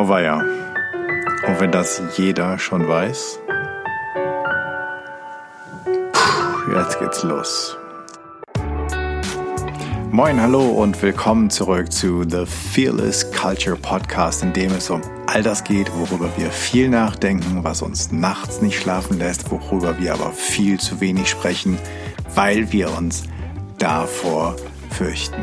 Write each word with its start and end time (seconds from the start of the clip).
Auweia. 0.00 0.38
Und 1.46 1.60
wenn 1.60 1.72
das 1.72 2.00
jeder 2.16 2.58
schon 2.58 2.88
weiß, 2.88 3.38
jetzt 6.74 6.98
geht's 6.98 7.22
los. 7.22 7.76
Moin, 10.10 10.40
hallo 10.40 10.68
und 10.68 11.02
willkommen 11.02 11.50
zurück 11.50 11.92
zu 11.92 12.24
The 12.26 12.46
Fearless 12.46 13.30
Culture 13.30 13.76
Podcast, 13.76 14.42
in 14.42 14.54
dem 14.54 14.72
es 14.72 14.88
um 14.88 15.02
all 15.26 15.42
das 15.42 15.64
geht, 15.64 15.92
worüber 15.94 16.30
wir 16.38 16.50
viel 16.50 16.88
nachdenken, 16.88 17.62
was 17.62 17.82
uns 17.82 18.10
nachts 18.10 18.62
nicht 18.62 18.80
schlafen 18.80 19.18
lässt, 19.18 19.50
worüber 19.50 19.98
wir 19.98 20.14
aber 20.14 20.32
viel 20.32 20.80
zu 20.80 21.02
wenig 21.02 21.28
sprechen, 21.28 21.76
weil 22.34 22.72
wir 22.72 22.90
uns 22.96 23.24
davor 23.76 24.56
fürchten. 24.88 25.42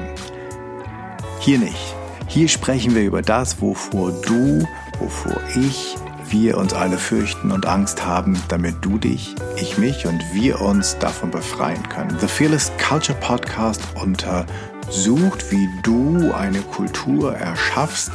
Hier 1.41 1.59
nicht. 1.59 1.96
Hier 2.27 2.49
sprechen 2.49 2.93
wir 2.93 3.03
über 3.03 3.21
das, 3.21 3.61
wovor 3.61 4.11
du, 4.21 4.67
wovor 4.99 5.37
ich, 5.55 5.95
wir 6.29 6.57
uns 6.57 6.73
alle 6.73 6.97
fürchten 6.97 7.51
und 7.51 7.65
Angst 7.65 8.05
haben, 8.05 8.37
damit 8.49 8.75
du 8.81 8.97
dich, 8.97 9.33
ich 9.55 9.77
mich 9.77 10.05
und 10.05 10.21
wir 10.33 10.59
uns 10.59 10.97
davon 10.99 11.31
befreien 11.31 11.81
können. 11.87 12.17
The 12.19 12.27
Fearless 12.27 12.71
Culture 12.85 13.17
Podcast 13.19 13.81
untersucht, 13.95 15.51
wie 15.51 15.69
du 15.83 16.33
eine 16.33 16.59
Kultur 16.59 17.33
erschaffst, 17.33 18.11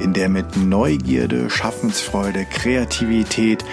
in 0.00 0.12
der 0.12 0.28
mit 0.28 0.56
Neugierde, 0.56 1.48
Schaffensfreude, 1.48 2.46
Kreativität, 2.46 3.64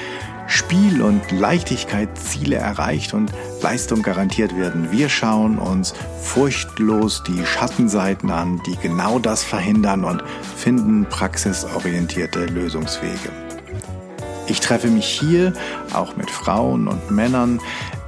Spiel 0.52 1.02
und 1.02 1.32
Leichtigkeit 1.32 2.10
Ziele 2.18 2.58
erreicht 2.58 3.14
und 3.14 3.32
Leistung 3.62 4.02
garantiert 4.02 4.56
werden. 4.58 4.92
Wir 4.92 5.08
schauen 5.08 5.58
uns 5.58 5.94
furchtlos 6.22 7.24
die 7.24 7.46
Schattenseiten 7.46 8.30
an, 8.30 8.62
die 8.66 8.76
genau 8.76 9.18
das 9.18 9.44
verhindern 9.44 10.04
und 10.04 10.24
finden 10.58 11.06
praxisorientierte 11.06 12.46
Lösungswege. 12.46 13.30
Ich 14.48 14.60
treffe 14.60 14.88
mich 14.88 15.06
hier 15.06 15.54
auch 15.94 16.18
mit 16.18 16.30
Frauen 16.30 16.90
und 16.90 17.10
Männern, 17.10 17.62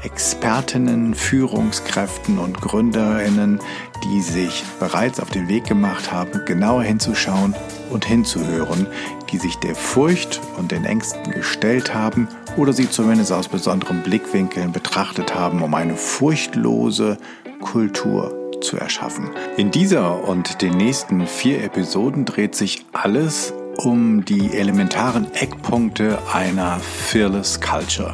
Expertinnen, 0.04 1.14
Führungskräften 1.14 2.38
und 2.38 2.60
Gründerinnen, 2.60 3.60
die 4.04 4.22
sich 4.22 4.66
bereits 4.80 5.22
auf 5.22 5.30
den 5.30 5.48
Weg 5.48 5.64
gemacht 5.64 6.12
haben, 6.12 6.44
genauer 6.45 6.84
hinzuschauen 6.84 7.56
und 7.89 8.06
hinzuhören, 8.06 8.88
die 9.31 9.38
sich 9.38 9.56
der 9.58 9.76
Furcht 9.76 10.42
und 10.58 10.72
den 10.72 10.86
Ängsten 10.86 11.31
gestellt 11.31 11.94
haben 11.94 12.28
oder 12.58 12.73
sie 12.73 12.89
zumindest 12.89 13.31
aus 13.31 13.48
besonderen 13.48 14.03
Blickwinkeln 14.03 14.72
betrachtet 14.72 15.34
haben, 15.36 15.62
um 15.62 15.73
eine 15.73 15.95
furchtlose 15.95 17.17
Kultur 17.61 18.34
zu 18.61 18.78
erschaffen. 18.78 19.30
In 19.58 19.72
dieser 19.72 20.28
und 20.28 20.61
den 20.61 20.78
nächsten 20.78 21.28
vier 21.28 21.64
Episoden 21.64 22.26
dreht 22.26 22.56
sich 22.56 22.86
alles 22.94 23.54
um 23.78 24.23
die 24.23 24.54
elementaren 24.54 25.34
Eckpunkte 25.34 26.20
einer 26.31 26.80
Fearless 26.80 27.59
Culture, 27.59 28.14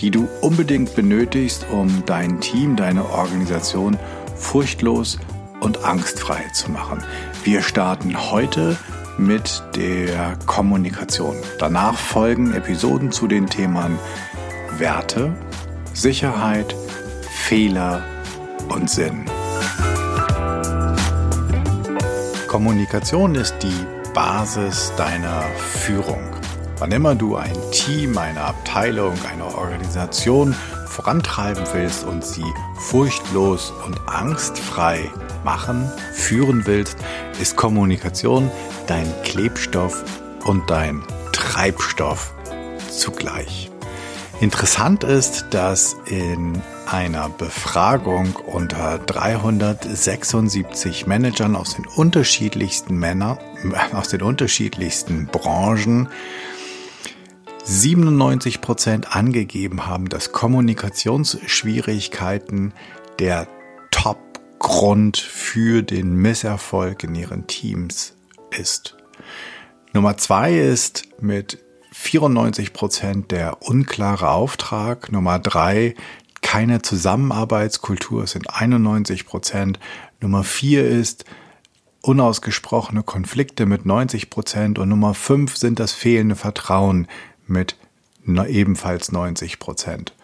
die 0.00 0.10
du 0.10 0.28
unbedingt 0.42 0.94
benötigst, 0.94 1.66
um 1.70 2.02
dein 2.06 2.40
Team, 2.40 2.76
deine 2.76 3.04
Organisation 3.08 3.98
furchtlos 4.36 5.18
und 5.60 5.84
angstfrei 5.84 6.44
zu 6.52 6.70
machen. 6.70 7.02
Wir 7.42 7.62
starten 7.62 8.30
heute 8.30 8.76
mit 9.18 9.62
der 9.74 10.36
Kommunikation. 10.46 11.36
Danach 11.58 11.96
folgen 11.96 12.54
Episoden 12.54 13.12
zu 13.12 13.26
den 13.26 13.46
Themen 13.46 13.98
Werte, 14.78 15.32
Sicherheit, 15.92 16.74
Fehler 17.30 18.02
und 18.68 18.88
Sinn. 18.88 19.24
Kommunikation 22.46 23.34
ist 23.34 23.54
die 23.62 23.86
Basis 24.14 24.92
deiner 24.96 25.42
Führung. 25.56 26.22
Wann 26.78 26.92
immer 26.92 27.14
du 27.14 27.36
ein 27.36 27.56
Team, 27.72 28.16
eine 28.16 28.40
Abteilung, 28.40 29.14
eine 29.30 29.44
Organisation 29.44 30.54
vorantreiben 30.86 31.64
willst 31.72 32.04
und 32.04 32.24
sie 32.24 32.44
furchtlos 32.76 33.72
und 33.84 34.00
angstfrei 34.08 35.10
machen, 35.44 35.90
führen 36.12 36.66
willst, 36.66 36.98
ist 37.40 37.56
Kommunikation 37.56 38.50
dein 38.86 39.10
Klebstoff 39.22 40.04
und 40.44 40.68
dein 40.70 41.02
Treibstoff 41.32 42.34
zugleich. 42.90 43.70
Interessant 44.40 45.02
ist, 45.02 45.46
dass 45.50 45.96
in 46.06 46.62
einer 46.86 47.28
Befragung 47.28 48.36
unter 48.36 48.98
376 48.98 51.06
Managern 51.06 51.56
aus 51.56 51.74
den 51.74 51.86
unterschiedlichsten 51.86 52.96
Männern, 52.98 53.38
aus 53.92 54.08
den 54.08 54.22
unterschiedlichsten 54.22 55.26
Branchen 55.26 56.08
97 57.64 58.62
Prozent 58.62 59.14
angegeben 59.14 59.86
haben, 59.86 60.08
dass 60.08 60.32
Kommunikationsschwierigkeiten 60.32 62.72
der 63.18 63.46
Top-Grund 64.58 65.16
für 65.16 65.82
den 65.82 66.14
Misserfolg 66.14 67.04
in 67.04 67.14
ihren 67.14 67.46
Teams 67.46 68.14
ist. 68.50 68.96
Nummer 69.92 70.16
zwei 70.16 70.58
ist 70.58 71.04
mit 71.20 71.58
94 71.92 72.72
Prozent 72.72 73.30
der 73.30 73.62
unklare 73.62 74.30
Auftrag. 74.30 75.12
Nummer 75.12 75.38
drei 75.38 75.94
keine 76.42 76.82
Zusammenarbeitskultur 76.82 78.26
sind 78.26 78.50
91 78.52 79.26
Prozent. 79.26 79.78
Nummer 80.20 80.44
vier 80.44 80.88
ist 80.88 81.24
unausgesprochene 82.02 83.02
Konflikte 83.02 83.64
mit 83.66 83.86
90 83.86 84.28
Prozent. 84.30 84.78
Und 84.78 84.88
Nummer 84.88 85.14
fünf 85.14 85.56
sind 85.56 85.78
das 85.78 85.92
fehlende 85.92 86.36
Vertrauen 86.36 87.06
mit 87.46 87.76
ebenfalls 88.26 89.12
90 89.12 89.58
Prozent. 89.58 90.14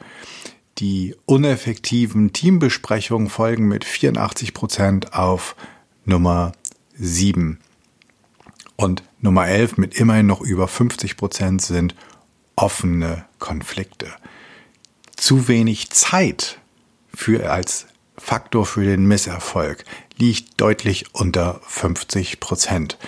Die 0.79 1.15
uneffektiven 1.25 2.33
Teambesprechungen 2.33 3.29
folgen 3.29 3.69
mit 3.69 3.85
84 3.85 4.55
Prozent 4.55 5.15
auf 5.15 5.55
Nummer 6.05 6.53
sieben. 6.97 7.61
Und 8.77 9.05
Nummer 9.21 9.47
11 9.47 9.77
mit 9.77 9.95
immerhin 9.95 10.27
noch 10.27 10.41
über 10.41 10.67
50 10.67 11.17
Prozent 11.17 11.63
sind 11.63 11.95
offene 12.57 13.25
Konflikte. 13.39 14.13
Zu 15.17 15.49
wenig 15.49 15.91
Zeit 15.91 16.59
für 17.15 17.51
als 17.51 17.87
Faktor 18.17 18.67
für 18.67 18.85
den 18.85 19.07
Misserfolg 19.07 19.85
liegt 20.17 20.61
deutlich 20.61 21.15
unter 21.15 21.61
50 21.67 22.41
Prozent. 22.41 22.99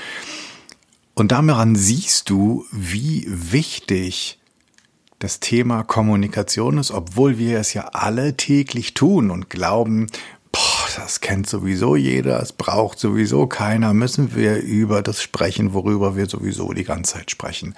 Und 1.15 1.33
daran 1.33 1.77
siehst 1.77 2.31
du, 2.31 2.65
wie 2.71 3.27
wichtig 3.29 4.39
das 5.19 5.41
Thema 5.41 5.83
Kommunikation 5.83 6.79
ist, 6.79 6.91
obwohl 6.91 7.39
wir 7.39 7.59
es 7.59 7.75
ja 7.75 7.89
alle 7.93 8.37
täglich 8.37 8.95
tun 8.95 9.31
und 9.31 9.49
glauben, 9.51 10.09
das 10.97 11.21
kennt 11.21 11.47
sowieso 11.49 11.95
jeder, 11.97 12.41
es 12.41 12.53
braucht 12.53 12.99
sowieso 12.99 13.47
keiner, 13.47 13.93
müssen 13.93 14.35
wir 14.35 14.57
über 14.57 15.03
das 15.03 15.23
sprechen, 15.23 15.75
worüber 15.75 16.17
wir 16.17 16.27
sowieso 16.27 16.73
die 16.73 16.85
ganze 16.85 17.15
Zeit 17.15 17.31
sprechen. 17.31 17.75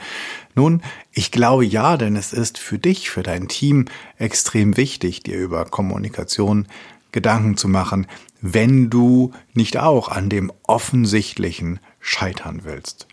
Nun, 0.55 0.83
ich 1.13 1.33
glaube 1.33 1.65
ja, 1.65 1.97
denn 1.97 2.15
es 2.15 2.33
ist 2.33 2.59
für 2.59 2.79
dich, 2.79 3.11
für 3.11 3.23
dein 3.23 3.49
Team 3.49 3.87
extrem 4.19 4.77
wichtig, 4.77 5.23
dir 5.23 5.37
über 5.37 5.65
Kommunikation 5.65 6.69
Gedanken 7.11 7.57
zu 7.57 7.69
machen, 7.69 8.07
wenn 8.41 8.89
du 8.89 9.33
nicht 9.53 9.79
auch 9.79 10.09
an 10.09 10.29
dem 10.29 10.53
Offensichtlichen 10.63 11.81
scheitern 12.01 12.61
willst. 12.63 13.09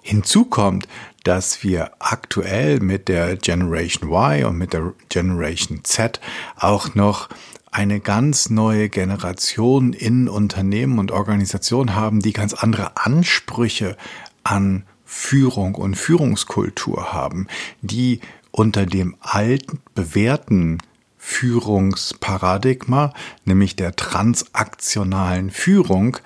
Hinzu 0.00 0.46
kommt, 0.46 0.88
dass 1.24 1.62
wir 1.62 1.92
aktuell 1.98 2.80
mit 2.80 3.08
der 3.08 3.36
Generation 3.36 4.12
Y 4.12 4.44
und 4.44 4.58
mit 4.58 4.72
der 4.72 4.92
Generation 5.08 5.84
Z 5.84 6.20
auch 6.56 6.94
noch 6.94 7.28
eine 7.70 8.00
ganz 8.00 8.50
neue 8.50 8.88
Generation 8.88 9.92
in 9.94 10.28
Unternehmen 10.28 10.98
und 10.98 11.10
Organisationen 11.10 11.94
haben, 11.94 12.20
die 12.20 12.32
ganz 12.32 12.52
andere 12.52 12.96
Ansprüche 12.96 13.96
an 14.44 14.84
Führung 15.04 15.74
und 15.74 15.94
Führungskultur 15.96 17.12
haben, 17.12 17.46
die 17.80 18.20
unter 18.50 18.84
dem 18.84 19.16
alten, 19.20 19.80
bewährten 19.94 20.78
Führungsparadigma, 21.18 23.14
nämlich 23.44 23.76
der 23.76 23.96
transaktionalen 23.96 25.50
Führung, 25.50 26.18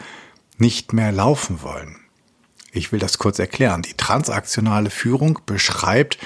nicht 0.58 0.92
mehr 0.92 1.12
laufen 1.12 1.62
wollen. 1.62 1.96
Ich 2.76 2.92
will 2.92 3.00
das 3.00 3.18
kurz 3.18 3.38
erklären. 3.38 3.82
Die 3.82 3.94
transaktionale 3.94 4.90
Führung 4.90 5.40
beschreibt 5.46 6.18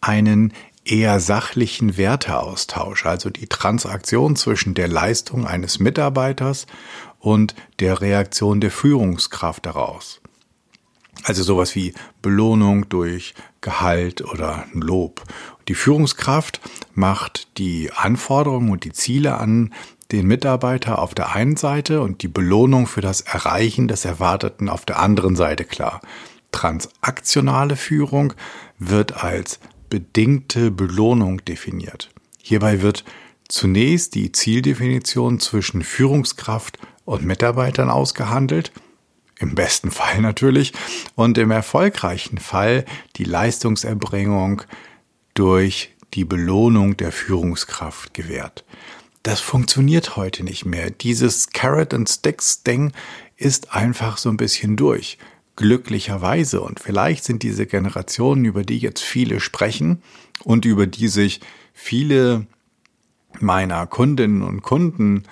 einen 0.00 0.54
eher 0.84 1.20
sachlichen 1.20 1.98
Werteaustausch, 1.98 3.04
also 3.04 3.28
die 3.28 3.46
Transaktion 3.46 4.34
zwischen 4.34 4.72
der 4.74 4.88
Leistung 4.88 5.46
eines 5.46 5.78
Mitarbeiters 5.78 6.66
und 7.18 7.54
der 7.80 8.00
Reaktion 8.00 8.60
der 8.62 8.70
Führungskraft 8.70 9.66
daraus. 9.66 10.22
Also 11.24 11.42
sowas 11.42 11.74
wie 11.74 11.92
Belohnung 12.22 12.88
durch 12.88 13.34
Gehalt 13.60 14.22
oder 14.22 14.64
Lob. 14.72 15.22
Die 15.68 15.74
Führungskraft 15.74 16.62
macht 16.94 17.58
die 17.58 17.92
Anforderungen 17.92 18.70
und 18.70 18.84
die 18.84 18.92
Ziele 18.92 19.36
an 19.36 19.74
den 20.12 20.26
Mitarbeiter 20.26 20.98
auf 20.98 21.14
der 21.14 21.34
einen 21.34 21.56
Seite 21.56 22.00
und 22.00 22.22
die 22.22 22.28
Belohnung 22.28 22.86
für 22.86 23.00
das 23.00 23.20
Erreichen 23.20 23.88
des 23.88 24.04
Erwarteten 24.04 24.68
auf 24.68 24.84
der 24.84 24.98
anderen 24.98 25.36
Seite 25.36 25.64
klar. 25.64 26.00
Transaktionale 26.52 27.76
Führung 27.76 28.32
wird 28.78 29.22
als 29.22 29.60
bedingte 29.88 30.70
Belohnung 30.70 31.44
definiert. 31.44 32.10
Hierbei 32.42 32.82
wird 32.82 33.04
zunächst 33.48 34.14
die 34.14 34.32
Zieldefinition 34.32 35.40
zwischen 35.40 35.82
Führungskraft 35.82 36.78
und 37.04 37.24
Mitarbeitern 37.24 37.90
ausgehandelt, 37.90 38.72
im 39.38 39.54
besten 39.54 39.90
Fall 39.90 40.20
natürlich, 40.20 40.72
und 41.14 41.38
im 41.38 41.50
erfolgreichen 41.50 42.38
Fall 42.38 42.84
die 43.16 43.24
Leistungserbringung 43.24 44.62
durch 45.34 45.94
die 46.14 46.24
Belohnung 46.24 46.96
der 46.96 47.12
Führungskraft 47.12 48.14
gewährt. 48.14 48.64
Das 49.22 49.40
funktioniert 49.40 50.16
heute 50.16 50.44
nicht 50.44 50.64
mehr. 50.64 50.90
Dieses 50.90 51.50
Carrot 51.50 51.92
and 51.92 52.08
Sticks 52.08 52.62
Ding 52.62 52.92
ist 53.36 53.74
einfach 53.74 54.16
so 54.16 54.30
ein 54.30 54.38
bisschen 54.38 54.76
durch. 54.76 55.18
Glücklicherweise. 55.56 56.62
Und 56.62 56.80
vielleicht 56.80 57.24
sind 57.24 57.42
diese 57.42 57.66
Generationen, 57.66 58.46
über 58.46 58.64
die 58.64 58.78
jetzt 58.78 59.02
viele 59.02 59.40
sprechen 59.40 60.02
und 60.42 60.64
über 60.64 60.86
die 60.86 61.08
sich 61.08 61.40
viele 61.74 62.46
meiner 63.40 63.86
Kundinnen 63.86 64.42
und 64.42 64.62
Kunden 64.62 65.24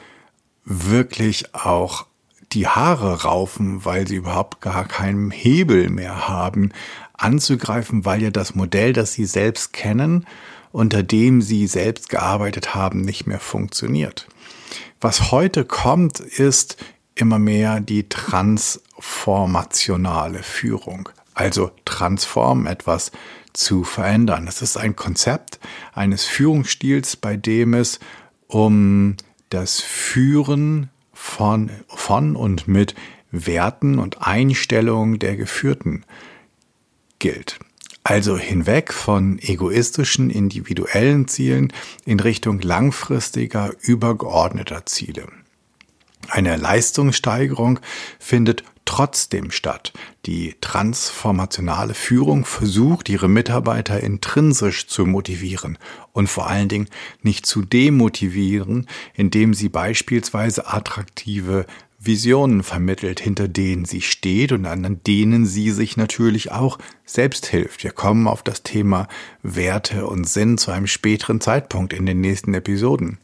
wirklich 0.65 1.55
auch 1.55 2.07
die 2.53 2.67
Haare 2.67 3.23
raufen, 3.23 3.85
weil 3.85 4.07
sie 4.07 4.17
überhaupt 4.17 4.61
gar 4.61 4.87
keinen 4.87 5.31
Hebel 5.31 5.89
mehr 5.91 6.29
haben, 6.29 6.73
anzugreifen, 7.15 8.05
weil 8.05 8.23
ja 8.23 8.31
das 8.31 8.55
Modell, 8.55 8.93
das 8.93 9.15
sie 9.15 9.25
selbst 9.25 9.73
kennen, 9.73 10.27
unter 10.73 11.03
dem 11.03 11.43
sie 11.43 11.67
selbst 11.67 12.09
gearbeitet 12.09 12.75
haben, 12.75 13.01
nicht 13.01 13.27
mehr 13.27 13.41
funktioniert. 13.41 14.29
Was 15.01 15.31
heute 15.31 15.65
kommt, 15.65 16.19
ist 16.21 16.77
immer 17.15 17.39
mehr 17.39 17.81
die 17.81 18.09
transformationale 18.09 20.43
Führung, 20.43 21.09
also 21.35 21.71
transform 21.85 22.67
etwas 22.67 23.13
zu 23.53 23.85
verändern. 23.85 24.47
Das 24.47 24.63
ist 24.63 24.77
ein 24.77 24.97
Konzept 24.97 25.61
eines 25.93 26.25
Führungsstils, 26.25 27.15
bei 27.17 27.37
dem 27.37 27.75
es 27.75 28.01
um 28.47 29.17
das 29.51 29.81
Führen 29.81 30.91
von, 31.13 31.71
von 31.89 32.37
und 32.37 32.69
mit 32.69 32.95
Werten 33.31 33.99
und 33.99 34.27
Einstellungen 34.27 35.19
der 35.19 35.37
Geführten 35.37 36.05
gilt. 37.19 37.59
Also 38.09 38.39
hinweg 38.39 38.95
von 38.95 39.39
egoistischen, 39.39 40.31
individuellen 40.31 41.29
Zielen 41.29 41.75
in 42.07 42.21
Richtung 42.21 42.59
langfristiger, 42.63 43.73
übergeordneter 43.83 44.87
Ziele. 44.87 45.27
Eine 46.31 46.57
Leistungssteigerung 46.57 47.81
findet 48.19 48.65
trotzdem 48.87 49.51
statt. 49.51 49.93
Die 50.25 50.57
transformationale 50.63 51.93
Führung 51.93 52.47
versucht, 52.47 53.11
ihre 53.11 53.29
Mitarbeiter 53.29 54.01
intrinsisch 54.01 54.87
zu 54.87 55.05
motivieren 55.05 55.77
und 56.13 56.29
vor 56.29 56.49
allen 56.49 56.71
Dingen 56.71 56.89
nicht 57.21 57.45
zu 57.45 57.61
demotivieren, 57.61 58.87
indem 59.13 59.53
sie 59.53 59.69
beispielsweise 59.69 60.67
attraktive 60.67 61.67
Visionen 61.99 62.63
vermittelt, 62.63 63.19
hinter 63.19 63.49
denen 63.49 63.85
sie 63.85 64.03
steht 64.03 64.53
und 64.53 64.67
an 64.67 65.01
denen 65.07 65.47
sie 65.47 65.73
sich 65.73 65.97
natürlich 65.97 66.53
auch 66.53 66.79
selbst 67.05 67.47
hilft. 67.47 67.83
Wir 67.83 67.91
kommen 67.91 68.29
auf 68.29 68.43
das 68.43 68.63
Thema 68.63 69.09
Werte 69.43 70.07
und 70.07 70.29
Sinn 70.29 70.59
zu 70.59 70.71
einem 70.71 70.87
späteren 70.87 71.41
Zeitpunkt 71.41 71.93
in 71.93 72.07
den 72.07 72.21
nächsten 72.21 72.55
Episoden. 72.55 73.19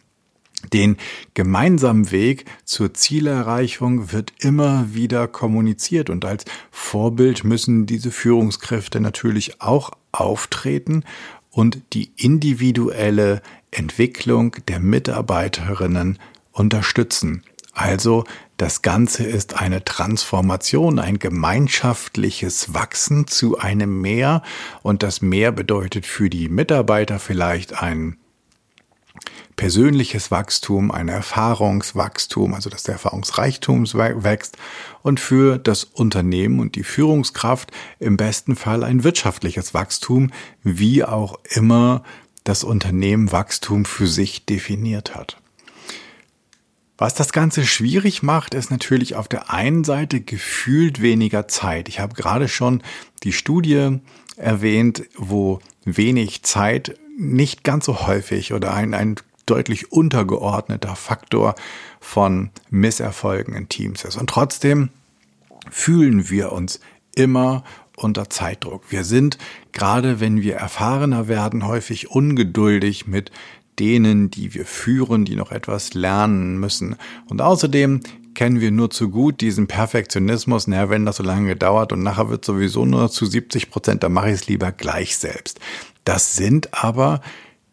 Den 0.73 0.97
gemeinsamen 1.35 2.11
Weg 2.11 2.47
zur 2.65 2.94
Zielerreichung 2.94 4.12
wird 4.12 4.32
immer 4.38 4.94
wieder 4.94 5.29
kommuniziert 5.29 6.11
und 6.11 6.25
als 6.25 6.44
Vorbild 6.70 7.44
müssen 7.44 7.87
diese 7.87 8.11
Führungskräfte 8.11 8.99
natürlich 9.00 9.61
auch 9.61 9.91
auftreten 10.11 11.05
und 11.50 11.81
die 11.93 12.11
individuelle 12.17 13.43
Entwicklung 13.70 14.56
der 14.67 14.81
Mitarbeiterinnen 14.81 16.19
unterstützen. 16.53 17.43
Also 17.73 18.25
das 18.56 18.83
Ganze 18.83 19.25
ist 19.25 19.61
eine 19.61 19.85
Transformation, 19.85 20.99
ein 20.99 21.19
gemeinschaftliches 21.19 22.73
Wachsen 22.73 23.27
zu 23.27 23.59
einem 23.59 24.01
Mehr 24.01 24.43
und 24.83 25.03
das 25.03 25.23
Mehr 25.23 25.51
bedeutet 25.51 26.06
für 26.06 26.31
die 26.31 26.49
Mitarbeiter 26.49 27.19
vielleicht 27.19 27.83
ein 27.83 28.17
persönliches 29.56 30.31
Wachstum, 30.31 30.91
ein 30.91 31.09
Erfahrungswachstum, 31.09 32.55
also 32.55 32.71
dass 32.71 32.83
der 32.83 32.95
Erfahrungsreichtum 32.95 33.85
wächst 33.85 34.56
und 35.03 35.21
für 35.21 35.59
das 35.59 35.85
Unternehmen 35.85 36.61
und 36.61 36.75
die 36.75 36.85
Führungskraft 36.85 37.71
im 37.99 38.17
besten 38.17 38.56
Fall 38.56 38.83
ein 38.83 39.05
wirtschaftliches 39.05 39.75
Wachstum, 39.75 40.33
wie 40.62 41.05
auch 41.05 41.39
immer 41.51 42.03
das 42.45 42.65
Unternehmen 42.65 43.33
Wachstum 43.33 43.85
für 43.85 44.06
sich 44.06 44.45
definiert 44.45 45.15
hat. 45.15 45.39
Was 46.96 47.14
das 47.14 47.32
Ganze 47.32 47.67
schwierig 47.67 48.23
macht, 48.23 48.55
ist 48.55 48.70
natürlich 48.70 49.17
auf 49.17 49.26
der 49.26 49.50
einen 49.50 49.82
Seite 49.82 50.20
gefühlt 50.20 51.02
weniger 51.02 51.49
Zeit. 51.49 51.88
Ich 51.88 51.99
habe 51.99 52.14
gerade 52.14 52.46
schon 52.49 52.82
die 53.25 53.32
Studie 53.32 53.99
erwähnt, 54.37 55.05
wo 55.17 55.58
wenig 55.85 56.43
Zeit 56.43 56.99
nicht 57.19 57.64
ganz 57.64 57.87
so 57.87 58.06
häufig 58.06 58.52
oder 58.52 58.75
ein, 58.75 58.94
ein 58.94 59.17
deutlich 59.46 59.93
untergeordneter 59.93 60.96
Faktor 60.96 61.55
von 62.00 62.50
Misserfolgen 62.70 63.55
in 63.55 63.69
Teams 63.69 64.05
ist. 64.05 64.17
Und 64.17 64.31
trotzdem 64.31 64.91
fühlen 65.70 66.31
wir 66.31 66.52
uns 66.52 66.81
immer 67.14 67.64
unter 67.96 68.29
Zeitdruck. 68.31 68.91
Wir 68.91 69.05
sind, 69.05 69.38
gerade 69.73 70.20
wenn 70.20 70.43
wir 70.43 70.56
erfahrener 70.56 71.29
werden, 71.29 71.67
häufig 71.67 72.11
ungeduldig 72.11 73.06
mit 73.06 73.31
denen, 73.79 74.31
die 74.31 74.55
wir 74.55 74.67
führen, 74.67 75.25
die 75.25 75.37
noch 75.37 75.53
etwas 75.53 75.94
lernen 75.94 76.59
müssen. 76.59 76.97
Und 77.29 77.43
außerdem 77.43 78.00
kennen 78.35 78.61
wir 78.61 78.71
nur 78.71 78.91
zu 78.91 79.11
gut 79.11 79.41
diesen 79.41 79.67
Perfektionismus, 79.67 80.67
naja, 80.67 80.91
wenn 80.91 81.06
das 81.06 81.17
so 81.17 81.23
lange 81.23 81.49
gedauert 81.49 81.93
und 81.93 82.03
nachher 82.03 82.31
wird 82.31 82.44
sowieso 82.44 82.85
nur 82.85 83.11
zu 83.11 83.26
70 83.26 83.71
Prozent, 83.71 84.03
dann 84.03 84.12
mache 84.12 84.29
ich 84.29 84.35
es 84.35 84.47
lieber 84.49 84.73
gleich 84.73 85.17
selbst. 85.17 85.61
Das 86.05 86.37
sind 86.37 86.75
aber 86.75 87.21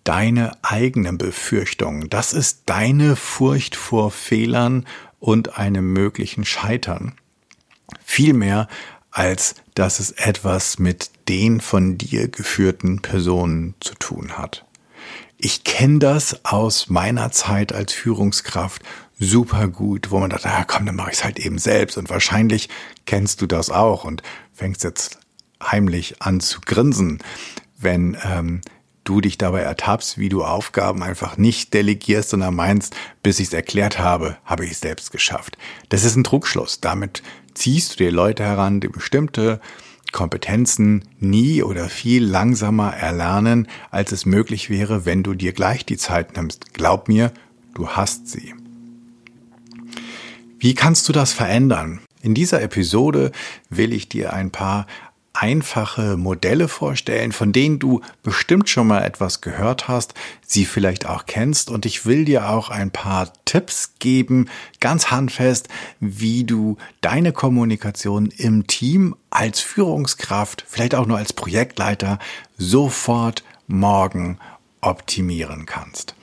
deine 0.04 0.58
eigenen 0.64 1.18
Befürchtungen. 1.18 2.10
Das 2.10 2.34
ist 2.34 2.64
deine 2.66 3.16
Furcht 3.16 3.76
vor 3.76 4.12
Fehlern 4.12 4.86
und 5.20 5.58
einem 5.58 5.94
möglichen 5.94 6.46
Scheitern. 6.46 7.14
Viel 8.04 8.34
mehr 8.34 8.68
als 9.12 9.56
dass 9.74 10.00
es 10.00 10.12
etwas 10.12 10.80
mit 10.80 11.12
den 11.28 11.60
von 11.62 11.98
dir 11.98 12.30
geführten 12.30 13.02
Personen 13.02 13.76
zu 13.80 13.94
tun 13.96 14.38
hat. 14.38 14.66
Ich 15.44 15.64
kenne 15.64 15.98
das 15.98 16.46
aus 16.46 16.88
meiner 16.90 17.32
Zeit 17.32 17.74
als 17.74 17.94
Führungskraft 17.94 18.84
super 19.18 19.68
gut, 19.68 20.12
wo 20.12 20.20
man 20.20 20.30
dachte, 20.30 20.48
ja 20.48 20.64
komm, 20.66 20.86
dann 20.86 20.96
mache 20.96 21.10
ich 21.10 21.18
es 21.18 21.24
halt 21.24 21.40
eben 21.40 21.58
selbst. 21.58 21.98
Und 21.98 22.12
wahrscheinlich 22.12 22.70
kennst 23.08 23.42
du 23.42 23.48
das 23.48 23.72
auch 23.72 24.04
und 24.04 24.22
fängst 24.54 24.84
jetzt 24.84 25.18
heimlich 25.60 26.22
an 26.22 26.42
zu 26.42 26.62
grinsen, 26.62 27.24
wenn 27.80 28.16
ähm, 28.24 28.62
du 29.04 29.20
dich 29.20 29.40
dabei 29.40 29.62
ertappst, 29.62 30.20
wie 30.20 30.30
du 30.30 30.44
Aufgaben 30.44 31.02
einfach 31.02 31.38
nicht 31.38 31.74
delegierst, 31.74 32.30
sondern 32.30 32.54
meinst, 32.54 32.96
bis 33.24 33.40
ich 33.40 33.48
es 33.48 33.54
erklärt 33.54 33.98
habe, 33.98 34.38
habe 34.46 34.66
ich 34.66 34.74
es 34.74 34.80
selbst 34.80 35.12
geschafft. 35.12 35.58
Das 35.90 36.04
ist 36.04 36.16
ein 36.16 36.24
Trugschluss. 36.24 36.82
Damit 36.82 37.24
ziehst 37.56 37.94
du 37.94 38.04
dir 38.04 38.12
Leute 38.12 38.44
heran, 38.44 38.80
die 38.80 38.90
bestimmte 38.90 39.60
Kompetenzen 40.12 41.06
nie 41.20 41.64
oder 41.64 41.90
viel 41.90 42.24
langsamer 42.24 42.94
erlernen, 42.94 43.68
als 43.90 44.12
es 44.12 44.26
möglich 44.26 44.70
wäre, 44.70 45.06
wenn 45.06 45.24
du 45.24 45.34
dir 45.34 45.54
gleich 45.54 45.86
die 45.86 45.98
Zeit 45.98 46.36
nimmst. 46.36 46.74
Glaub 46.74 47.08
mir, 47.08 47.32
du 47.74 47.90
hast 47.90 48.28
sie. 48.28 48.54
Wie 50.60 50.74
kannst 50.76 51.10
du 51.10 51.14
das 51.14 51.34
verändern? 51.34 52.02
In 52.22 52.36
dieser 52.36 52.62
Episode 52.62 53.32
will 53.70 53.94
ich 53.94 54.10
dir 54.10 54.34
ein 54.34 54.52
paar 54.52 54.86
einfache 55.34 56.18
Modelle 56.18 56.68
vorstellen, 56.68 57.32
von 57.32 57.54
denen 57.54 57.80
du 57.80 58.02
bestimmt 58.24 58.70
schon 58.70 58.88
mal 58.88 59.04
etwas 59.04 59.42
gehört 59.42 59.88
hast, 59.88 60.14
sie 60.46 60.66
vielleicht 60.66 61.06
auch 61.06 61.26
kennst 61.26 61.70
und 61.70 61.86
ich 61.86 62.06
will 62.06 62.26
dir 62.26 62.50
auch 62.50 62.70
ein 62.70 62.92
paar 62.92 63.32
Tipps 63.46 63.94
geben, 64.00 64.50
ganz 64.80 65.10
handfest, 65.10 65.70
wie 66.00 66.44
du 66.44 66.78
deine 67.00 67.32
Kommunikation 67.32 68.28
im 68.28 68.68
Team 68.68 69.16
als 69.30 69.62
Führungskraft, 69.62 70.66
vielleicht 70.68 70.96
auch 70.96 71.06
nur 71.06 71.18
als 71.18 71.34
Projektleiter 71.34 72.20
sofort 72.58 73.44
morgen 73.68 74.38
optimieren 74.82 75.66
kannst. 75.66 76.16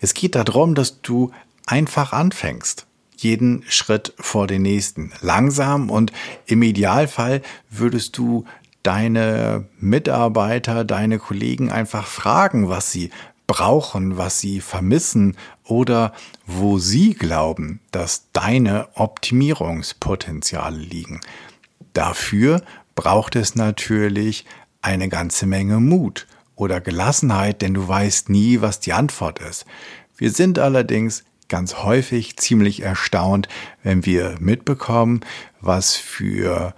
Es 0.00 0.14
geht 0.14 0.34
darum, 0.34 0.74
dass 0.74 1.02
du 1.02 1.32
einfach 1.66 2.12
anfängst 2.12 2.86
jeden 3.24 3.64
Schritt 3.68 4.12
vor 4.18 4.46
den 4.46 4.62
nächsten. 4.62 5.12
Langsam 5.20 5.90
und 5.90 6.12
im 6.46 6.62
Idealfall 6.62 7.42
würdest 7.70 8.16
du 8.18 8.44
deine 8.82 9.66
Mitarbeiter, 9.80 10.84
deine 10.84 11.18
Kollegen 11.18 11.72
einfach 11.72 12.06
fragen, 12.06 12.68
was 12.68 12.92
sie 12.92 13.10
brauchen, 13.46 14.16
was 14.16 14.40
sie 14.40 14.60
vermissen 14.60 15.36
oder 15.64 16.12
wo 16.46 16.78
sie 16.78 17.14
glauben, 17.14 17.80
dass 17.90 18.30
deine 18.32 18.88
Optimierungspotenziale 18.94 20.78
liegen. 20.78 21.20
Dafür 21.92 22.62
braucht 22.94 23.36
es 23.36 23.54
natürlich 23.54 24.44
eine 24.82 25.08
ganze 25.08 25.46
Menge 25.46 25.80
Mut 25.80 26.26
oder 26.56 26.80
Gelassenheit, 26.80 27.62
denn 27.62 27.74
du 27.74 27.86
weißt 27.86 28.28
nie, 28.28 28.60
was 28.60 28.80
die 28.80 28.92
Antwort 28.92 29.40
ist. 29.40 29.64
Wir 30.16 30.30
sind 30.30 30.58
allerdings 30.58 31.24
ganz 31.48 31.76
häufig 31.76 32.36
ziemlich 32.36 32.82
erstaunt, 32.82 33.48
wenn 33.82 34.04
wir 34.06 34.36
mitbekommen, 34.40 35.20
was 35.60 35.96
für 35.96 36.74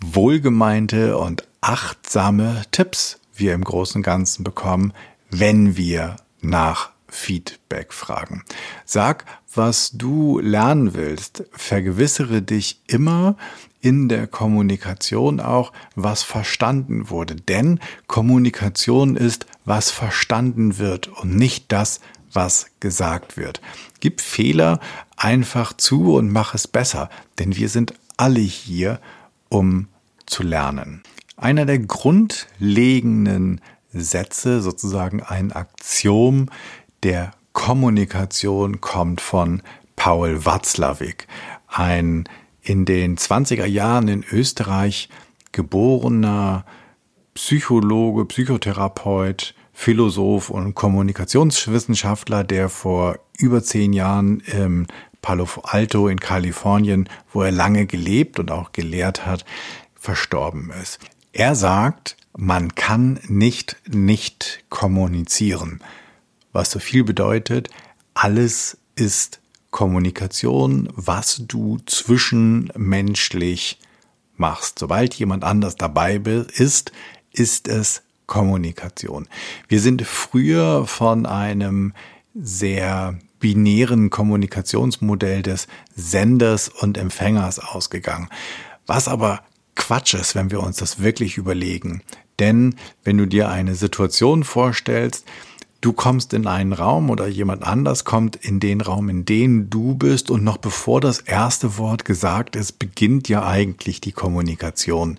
wohlgemeinte 0.00 1.18
und 1.18 1.46
achtsame 1.60 2.62
Tipps 2.70 3.18
wir 3.34 3.54
im 3.54 3.64
Großen 3.64 3.98
und 3.98 4.02
Ganzen 4.02 4.44
bekommen, 4.44 4.92
wenn 5.30 5.76
wir 5.76 6.16
nach 6.40 6.90
Feedback 7.08 7.92
fragen. 7.92 8.44
Sag, 8.84 9.24
was 9.54 9.92
du 9.92 10.38
lernen 10.38 10.94
willst. 10.94 11.44
Vergewissere 11.52 12.42
dich 12.42 12.80
immer 12.86 13.36
in 13.80 14.08
der 14.08 14.26
Kommunikation 14.26 15.40
auch, 15.40 15.72
was 15.94 16.22
verstanden 16.22 17.08
wurde. 17.08 17.36
Denn 17.36 17.80
Kommunikation 18.06 19.16
ist, 19.16 19.46
was 19.64 19.90
verstanden 19.90 20.78
wird 20.78 21.08
und 21.08 21.36
nicht 21.36 21.72
das, 21.72 22.00
was 22.32 22.66
gesagt 22.80 23.36
wird. 23.36 23.60
Gib 24.00 24.20
Fehler 24.20 24.80
einfach 25.16 25.72
zu 25.72 26.14
und 26.14 26.30
mach 26.30 26.54
es 26.54 26.68
besser, 26.68 27.08
denn 27.38 27.56
wir 27.56 27.68
sind 27.68 27.94
alle 28.16 28.40
hier, 28.40 29.00
um 29.48 29.88
zu 30.26 30.42
lernen. 30.42 31.02
Einer 31.36 31.66
der 31.66 31.78
grundlegenden 31.78 33.60
Sätze, 33.92 34.60
sozusagen 34.62 35.22
ein 35.22 35.52
Aktion 35.52 36.50
der 37.02 37.32
Kommunikation 37.52 38.80
kommt 38.80 39.20
von 39.20 39.62
Paul 39.96 40.44
Watzlawick, 40.44 41.26
ein 41.68 42.28
in 42.60 42.84
den 42.84 43.16
20er 43.16 43.64
Jahren 43.64 44.08
in 44.08 44.24
Österreich 44.30 45.08
geborener 45.52 46.64
Psychologe, 47.34 48.24
Psychotherapeut, 48.24 49.54
Philosoph 49.78 50.48
und 50.48 50.74
Kommunikationswissenschaftler, 50.74 52.44
der 52.44 52.70
vor 52.70 53.18
über 53.36 53.62
zehn 53.62 53.92
Jahren 53.92 54.40
im 54.40 54.86
Palo 55.20 55.46
Alto 55.62 56.08
in 56.08 56.18
Kalifornien, 56.18 57.10
wo 57.30 57.42
er 57.42 57.52
lange 57.52 57.86
gelebt 57.86 58.40
und 58.40 58.50
auch 58.50 58.72
gelehrt 58.72 59.26
hat, 59.26 59.44
verstorben 59.94 60.72
ist. 60.82 60.98
Er 61.32 61.54
sagt, 61.54 62.16
man 62.36 62.74
kann 62.74 63.20
nicht 63.28 63.76
nicht 63.86 64.64
kommunizieren, 64.70 65.80
was 66.52 66.70
so 66.70 66.78
viel 66.78 67.04
bedeutet, 67.04 67.68
alles 68.14 68.78
ist 68.94 69.40
Kommunikation, 69.70 70.88
was 70.96 71.42
du 71.46 71.78
zwischenmenschlich 71.84 73.78
machst. 74.36 74.78
Sobald 74.78 75.14
jemand 75.14 75.44
anders 75.44 75.76
dabei 75.76 76.16
ist, 76.16 76.92
ist 77.30 77.68
es 77.68 78.02
Kommunikation. 78.26 79.28
Wir 79.68 79.80
sind 79.80 80.02
früher 80.02 80.86
von 80.86 81.26
einem 81.26 81.92
sehr 82.34 83.18
binären 83.38 84.10
Kommunikationsmodell 84.10 85.42
des 85.42 85.68
Senders 85.94 86.68
und 86.68 86.98
Empfängers 86.98 87.58
ausgegangen. 87.58 88.28
Was 88.86 89.08
aber 89.08 89.42
Quatsch 89.74 90.14
ist, 90.14 90.34
wenn 90.34 90.50
wir 90.50 90.60
uns 90.62 90.78
das 90.78 91.00
wirklich 91.00 91.36
überlegen. 91.36 92.02
Denn 92.38 92.76
wenn 93.04 93.18
du 93.18 93.26
dir 93.26 93.48
eine 93.48 93.74
Situation 93.74 94.42
vorstellst, 94.42 95.24
du 95.80 95.92
kommst 95.92 96.32
in 96.32 96.46
einen 96.46 96.72
Raum 96.72 97.10
oder 97.10 97.28
jemand 97.28 97.62
anders 97.62 98.04
kommt 98.04 98.36
in 98.36 98.58
den 98.58 98.80
Raum, 98.80 99.08
in 99.08 99.24
den 99.24 99.70
du 99.70 99.94
bist 99.94 100.30
und 100.30 100.42
noch 100.42 100.56
bevor 100.56 101.00
das 101.00 101.20
erste 101.20 101.78
Wort 101.78 102.04
gesagt 102.04 102.56
ist, 102.56 102.78
beginnt 102.78 103.28
ja 103.28 103.46
eigentlich 103.46 104.00
die 104.00 104.12
Kommunikation 104.12 105.18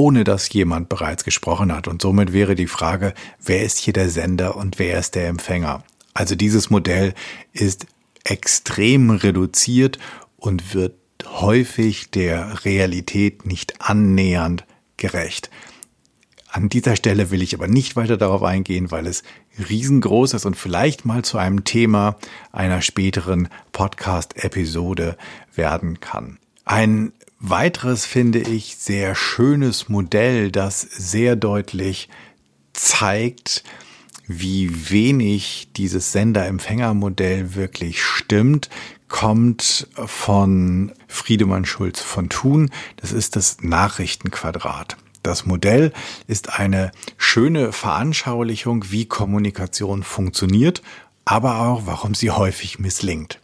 ohne 0.00 0.24
dass 0.24 0.50
jemand 0.50 0.88
bereits 0.88 1.24
gesprochen 1.24 1.74
hat. 1.74 1.86
Und 1.86 2.00
somit 2.00 2.32
wäre 2.32 2.54
die 2.54 2.68
Frage, 2.68 3.12
wer 3.38 3.62
ist 3.62 3.76
hier 3.76 3.92
der 3.92 4.08
Sender 4.08 4.56
und 4.56 4.78
wer 4.78 4.98
ist 4.98 5.14
der 5.14 5.28
Empfänger? 5.28 5.84
Also 6.14 6.36
dieses 6.36 6.70
Modell 6.70 7.12
ist 7.52 7.84
extrem 8.24 9.10
reduziert 9.10 9.98
und 10.38 10.72
wird 10.72 10.94
häufig 11.26 12.10
der 12.10 12.64
Realität 12.64 13.44
nicht 13.44 13.82
annähernd 13.82 14.64
gerecht. 14.96 15.50
An 16.50 16.70
dieser 16.70 16.96
Stelle 16.96 17.30
will 17.30 17.42
ich 17.42 17.54
aber 17.54 17.68
nicht 17.68 17.94
weiter 17.94 18.16
darauf 18.16 18.42
eingehen, 18.42 18.90
weil 18.90 19.06
es 19.06 19.22
riesengroß 19.68 20.32
ist 20.32 20.46
und 20.46 20.56
vielleicht 20.56 21.04
mal 21.04 21.22
zu 21.26 21.36
einem 21.36 21.64
Thema 21.64 22.16
einer 22.52 22.80
späteren 22.80 23.50
Podcast-Episode 23.72 25.18
werden 25.54 26.00
kann. 26.00 26.38
Ein 26.64 27.12
weiteres 27.40 28.04
finde 28.06 28.38
ich 28.38 28.76
sehr 28.76 29.14
schönes 29.14 29.88
Modell, 29.88 30.52
das 30.52 30.80
sehr 30.80 31.36
deutlich 31.36 32.08
zeigt, 32.72 33.64
wie 34.26 34.90
wenig 34.90 35.70
dieses 35.76 36.12
Sender-Empfänger-Modell 36.12 37.54
wirklich 37.54 38.02
stimmt, 38.02 38.70
kommt 39.08 39.88
von 39.94 40.92
Friedemann 41.08 41.64
Schulz 41.64 42.00
von 42.00 42.28
Thun. 42.28 42.70
Das 42.96 43.10
ist 43.10 43.34
das 43.34 43.56
Nachrichtenquadrat. 43.60 44.96
Das 45.22 45.46
Modell 45.46 45.92
ist 46.28 46.58
eine 46.58 46.92
schöne 47.18 47.72
Veranschaulichung, 47.72 48.84
wie 48.90 49.06
Kommunikation 49.06 50.02
funktioniert, 50.02 50.82
aber 51.24 51.60
auch, 51.60 51.86
warum 51.86 52.14
sie 52.14 52.30
häufig 52.30 52.78
misslingt. 52.78 53.40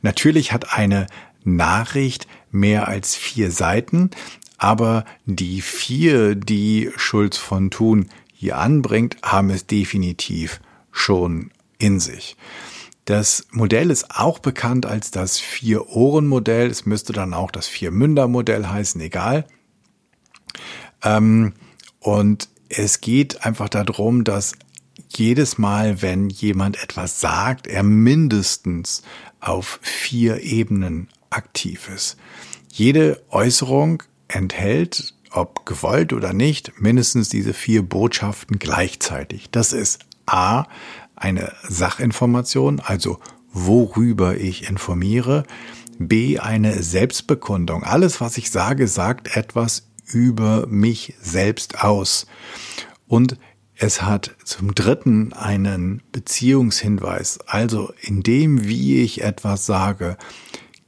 Natürlich 0.00 0.52
hat 0.52 0.72
eine 0.72 1.06
Nachricht 1.44 2.26
mehr 2.50 2.88
als 2.88 3.14
vier 3.14 3.50
Seiten, 3.50 4.10
aber 4.58 5.04
die 5.24 5.62
vier, 5.62 6.34
die 6.34 6.90
Schulz 6.96 7.36
von 7.36 7.70
Thun 7.70 8.08
hier 8.32 8.58
anbringt, 8.58 9.16
haben 9.22 9.50
es 9.50 9.66
definitiv 9.66 10.60
schon 10.92 11.50
in 11.78 12.00
sich. 12.00 12.36
Das 13.04 13.46
Modell 13.50 13.90
ist 13.90 14.10
auch 14.10 14.38
bekannt 14.38 14.86
als 14.86 15.10
das 15.10 15.40
Vier-Ohren-Modell. 15.40 16.68
Es 16.68 16.86
müsste 16.86 17.12
dann 17.12 17.34
auch 17.34 17.50
das 17.50 17.66
Vier-Münder-Modell 17.66 18.66
heißen, 18.66 19.00
egal. 19.00 19.46
Ähm, 21.02 21.54
und 21.98 22.48
es 22.68 23.00
geht 23.00 23.44
einfach 23.44 23.68
darum, 23.68 24.24
dass 24.24 24.54
jedes 25.08 25.58
Mal, 25.58 26.02
wenn 26.02 26.30
jemand 26.30 26.82
etwas 26.82 27.20
sagt, 27.20 27.66
er 27.66 27.82
mindestens 27.82 29.02
auf 29.40 29.80
vier 29.82 30.42
Ebenen 30.42 31.08
aktiv 31.30 31.88
ist. 31.94 32.16
Jede 32.72 33.22
Äußerung 33.30 34.02
enthält, 34.28 35.14
ob 35.30 35.64
gewollt 35.66 36.12
oder 36.12 36.32
nicht, 36.32 36.80
mindestens 36.80 37.28
diese 37.28 37.54
vier 37.54 37.82
Botschaften 37.82 38.58
gleichzeitig. 38.58 39.50
Das 39.50 39.72
ist 39.72 40.00
A, 40.26 40.64
eine 41.16 41.52
Sachinformation, 41.68 42.80
also 42.80 43.18
worüber 43.52 44.36
ich 44.36 44.68
informiere. 44.68 45.44
B, 45.98 46.38
eine 46.38 46.82
Selbstbekundung. 46.82 47.84
Alles, 47.84 48.20
was 48.20 48.38
ich 48.38 48.50
sage, 48.50 48.88
sagt 48.88 49.36
etwas 49.36 49.86
über 50.06 50.66
mich 50.66 51.14
selbst 51.20 51.84
aus. 51.84 52.26
Und 53.06 53.36
es 53.76 54.02
hat 54.02 54.36
zum 54.44 54.74
Dritten 54.74 55.32
einen 55.32 56.02
Beziehungshinweis. 56.12 57.38
Also 57.46 57.92
in 58.00 58.22
dem, 58.22 58.66
wie 58.66 59.02
ich 59.02 59.22
etwas 59.22 59.66
sage, 59.66 60.16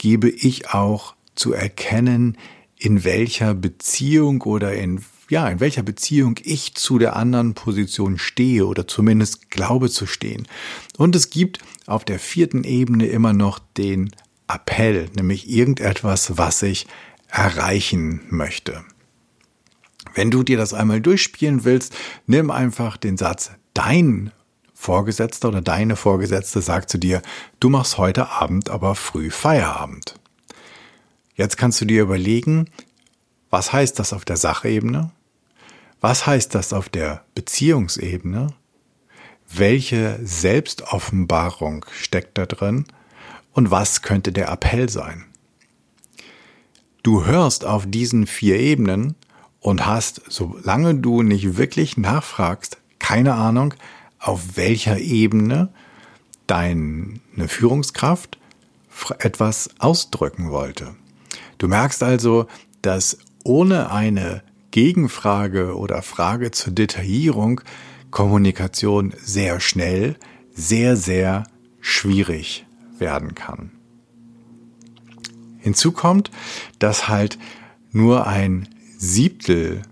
gebe 0.03 0.29
ich 0.29 0.71
auch 0.71 1.15
zu 1.37 1.53
erkennen, 1.53 2.37
in 2.77 3.05
welcher 3.05 3.55
Beziehung 3.55 4.43
oder 4.43 4.75
in 4.75 5.01
ja, 5.31 5.49
in 5.49 5.61
welcher 5.61 5.85
Beziehung 5.85 6.35
ich 6.43 6.75
zu 6.75 6.99
der 6.99 7.15
anderen 7.15 7.55
Position 7.55 8.19
stehe 8.19 8.67
oder 8.67 8.87
zumindest 8.87 9.51
glaube 9.51 9.89
zu 9.89 10.07
stehen. 10.07 10.47
Und 10.99 11.15
es 11.17 11.31
gibt 11.31 11.61
auf 11.87 12.05
der 12.05 12.19
vierten 12.19 12.65
Ebene 12.65 13.07
immer 13.07 13.33
noch 13.33 13.61
den 13.61 14.11
Appell, 14.49 15.09
nämlich 15.17 15.49
irgendetwas, 15.49 16.37
was 16.37 16.63
ich 16.63 16.87
erreichen 17.29 18.23
möchte. 18.29 18.85
Wenn 20.15 20.33
du 20.33 20.43
dir 20.43 20.59
das 20.59 20.75
einmal 20.75 21.01
durchspielen 21.01 21.65
willst, 21.65 21.95
nimm 22.27 22.51
einfach 22.51 22.99
den 22.99 23.17
Satz, 23.17 23.53
dein 23.73 24.33
Vorgesetzter 24.83 25.49
oder 25.49 25.61
deine 25.61 25.95
Vorgesetzte 25.95 26.61
sagt 26.61 26.91
zu 26.91 26.99
dir, 26.99 27.23
du 27.61 27.69
machst 27.69 27.99
heute 27.99 28.31
Abend 28.31 28.69
aber 28.69 28.97
früh 28.97 29.31
Feierabend. 29.31 30.17
Jetzt 31.37 31.57
kannst 31.57 31.81
du 31.81 31.85
dir 31.85 32.03
überlegen, 32.03 32.69
was 33.49 33.73
heißt 33.73 34.01
das 34.01 34.13
auf 34.13 34.25
der 34.25 34.37
Sachebene? 34.37 35.13
Was 36.01 36.27
heißt 36.27 36.57
das 36.57 36.73
auf 36.73 36.89
der 36.89 37.23
Beziehungsebene? 37.37 38.55
Welche 39.49 40.19
Selbstoffenbarung 40.25 41.85
steckt 41.97 42.37
da 42.37 42.47
drin? 42.47 42.87
Und 43.53 43.71
was 43.71 44.03
könnte 44.03 44.33
der 44.33 44.49
Appell 44.49 44.89
sein? 44.89 45.27
Du 47.05 47.25
hörst 47.25 47.65
auf 47.65 47.85
diesen 47.87 48.27
vier 48.27 48.59
Ebenen 48.59 49.15
und 49.61 49.87
hast, 49.87 50.23
solange 50.29 50.97
du 50.97 51.23
nicht 51.23 51.57
wirklich 51.57 51.97
nachfragst, 51.97 52.79
keine 52.99 53.35
Ahnung, 53.35 53.75
auf 54.23 54.57
welcher 54.57 54.99
Ebene 54.99 55.69
deine 56.47 57.21
Führungskraft 57.47 58.39
etwas 59.19 59.71
ausdrücken 59.79 60.51
wollte. 60.51 60.95
Du 61.59 61.69
merkst 61.69 62.03
also, 62.03 62.47
dass 62.83 63.19
ohne 63.45 63.91
eine 63.91 64.43
Gegenfrage 64.71 65.77
oder 65.77 66.03
Frage 66.03 66.51
zur 66.51 66.73
Detaillierung 66.73 67.61
Kommunikation 68.11 69.13
sehr 69.23 69.61
schnell, 69.61 70.17
sehr, 70.55 70.97
sehr 70.97 71.45
schwierig 71.81 72.67
werden 72.99 73.35
kann. 73.35 73.73
Hinzu 75.59 75.93
kommt, 75.93 76.31
dass 76.79 77.09
halt 77.09 77.39
nur 77.91 78.27
ein 78.27 78.69
Siebtel 78.99 79.83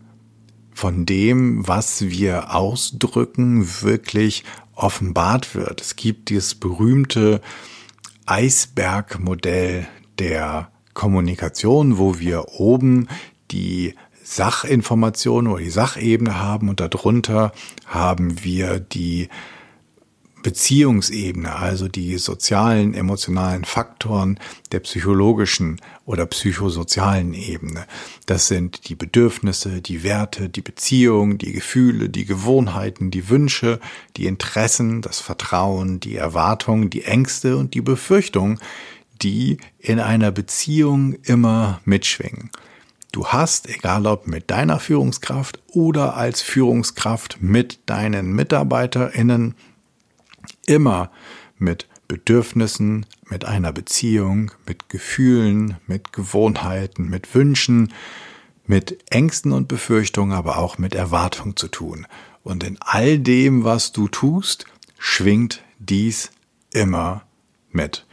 von 0.81 1.05
dem, 1.05 1.69
was 1.69 2.09
wir 2.09 2.55
ausdrücken, 2.55 3.83
wirklich 3.83 4.45
offenbart 4.75 5.55
wird. 5.55 5.83
Es 5.83 5.95
gibt 5.95 6.31
dieses 6.31 6.55
berühmte 6.55 7.43
Eisbergmodell 8.25 9.87
der 10.19 10.71
Kommunikation, 10.95 11.99
wo 11.99 12.19
wir 12.19 12.55
oben 12.59 13.09
die 13.51 13.95
Sachinformationen 14.25 15.53
oder 15.53 15.63
die 15.63 15.69
Sachebene 15.69 16.41
haben 16.41 16.71
und 16.71 16.81
darunter 16.81 17.53
haben 17.85 18.43
wir 18.43 18.81
die 18.81 19.29
Beziehungsebene, 20.43 21.55
also 21.55 21.89
die 21.89 22.17
sozialen, 22.19 22.95
emotionalen 22.95 23.65
Faktoren 23.65 24.39
der 24.73 24.81
psychologischen 24.81 25.81
oder 26.07 26.27
psychosozialen 26.27 27.35
Ebene. 27.35 27.87
Das 28.27 28.49
sind 28.49 28.89
die 28.89 28.95
Bedürfnisse, 28.95 29.83
die 29.83 30.03
Werte, 30.03 30.49
die 30.49 30.63
Beziehungen, 30.63 31.39
die 31.39 31.53
Gefühle, 31.53 32.09
die 32.09 32.25
Gewohnheiten, 32.25 33.11
die 33.11 33.29
Wünsche, 33.29 33.81
die 34.17 34.27
Interessen, 34.27 35.03
das 35.03 35.21
Vertrauen, 35.21 36.01
die 36.01 36.17
Erwartungen, 36.17 36.91
die 36.91 37.05
Ängste 37.05 37.57
und 37.57 37.75
die 37.75 37.83
Befürchtungen, 37.83 38.59
die 39.23 39.59
in 39.79 40.01
einer 40.01 40.31
Beziehung 40.31 41.15
immer 41.25 41.81
mitschwingen. 41.85 42.51
Du 43.13 43.27
hast, 43.27 43.69
egal 43.69 44.07
ob 44.07 44.29
mit 44.29 44.51
deiner 44.51 44.79
Führungskraft 44.79 45.59
oder 45.67 46.17
als 46.17 46.43
Führungskraft 46.43 47.39
mit 47.41 47.81
deinen 47.87 48.33
Mitarbeiterinnen, 48.33 49.57
immer 50.71 51.11
mit 51.59 51.89
Bedürfnissen, 52.09 53.07
mit 53.29 53.45
einer 53.45 53.73
Beziehung, 53.73 54.53
mit 54.67 54.89
Gefühlen, 54.89 55.77
mit 55.87 56.13
Gewohnheiten, 56.13 57.09
mit 57.09 57.35
Wünschen, 57.35 57.93
mit 58.67 58.99
Ängsten 59.11 59.53
und 59.53 59.69
Befürchtungen, 59.69 60.33
aber 60.33 60.59
auch 60.59 60.79
mit 60.79 60.95
Erwartungen 60.95 61.57
zu 61.57 61.69
tun. 61.69 62.07
Und 62.43 62.65
in 62.65 62.79
all 62.81 63.19
dem, 63.19 63.65
was 63.65 63.93
du 63.93 64.09
tust, 64.09 64.65
schwingt 64.99 65.63
dies 65.79 66.31
immer 66.73 67.25
mit. 67.71 68.07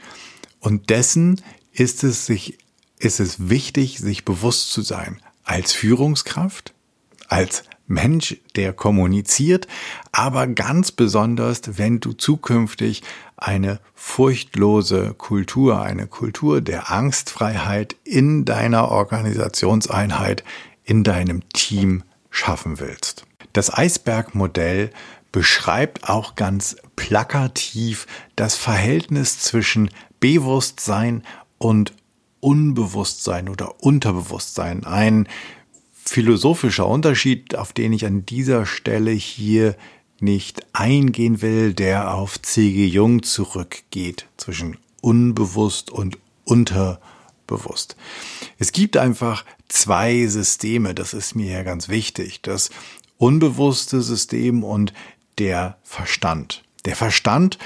Und 0.60 0.90
dessen 0.90 1.42
ist 1.72 2.04
es 2.04 2.26
sich, 2.26 2.58
ist 2.98 3.20
es 3.20 3.50
wichtig, 3.50 4.00
sich 4.00 4.26
bewusst 4.26 4.72
zu 4.72 4.82
sein. 4.82 5.22
Als 5.44 5.74
Führungskraft, 5.74 6.74
als 7.28 7.64
Mensch, 7.88 8.38
der 8.56 8.74
kommuniziert, 8.74 9.68
aber 10.12 10.46
ganz 10.48 10.92
besonders, 10.92 11.62
wenn 11.78 12.00
du 12.00 12.14
zukünftig 12.14 13.02
eine 13.38 13.80
furchtlose 13.96 15.14
Kultur, 15.18 15.82
eine 15.82 16.08
Kultur 16.08 16.62
der 16.62 16.92
Angstfreiheit 16.92 17.96
in 18.04 18.46
deiner 18.46 18.92
Organisationseinheit, 18.92 20.44
in 20.84 21.04
deinem 21.04 21.48
Team 21.50 22.04
schaffen 22.30 22.80
willst. 22.80 23.26
Das 23.54 23.74
Eisbergmodell 23.74 24.92
beschreibt 25.32 26.10
auch 26.10 26.36
ganz 26.36 26.76
plakativ 26.96 28.08
das 28.36 28.56
Verhältnis 28.56 29.40
zwischen 29.40 29.90
Bewusstsein 30.20 31.24
und 31.58 31.94
Unbewusstsein 32.40 33.50
oder 33.50 33.84
Unterbewusstsein. 33.84 34.86
Ein 34.86 35.28
philosophischer 36.10 36.88
Unterschied, 36.88 37.56
auf 37.56 37.74
den 37.74 37.94
ich 37.94 38.06
an 38.06 38.26
dieser 38.26 38.66
Stelle 38.66 39.12
hier 39.12 39.76
nicht 40.20 40.66
eingehen 40.74 41.42
will, 41.42 41.74
der 41.74 42.14
auf 42.14 42.42
C.G. 42.42 42.86
Jung 42.88 43.24
zurückgeht 43.24 44.28
zwischen 44.38 44.78
unbewusst 45.02 45.92
und 45.92 46.18
unterbewusst. 46.44 47.96
Es 48.58 48.72
gibt 48.72 48.98
einfach 48.98 49.46
zwei 49.68 50.26
Systeme, 50.28 50.96
das 50.96 51.14
ist 51.14 51.36
mir 51.36 51.52
ja 51.52 51.64
ganz 51.64 51.90
wichtig, 51.90 52.42
das 52.42 52.70
unbewusste 53.18 54.02
System 54.02 54.64
und 54.64 54.94
der 55.38 55.78
Verstand. 55.84 56.64
Der 56.86 56.96
Verstand 56.96 57.58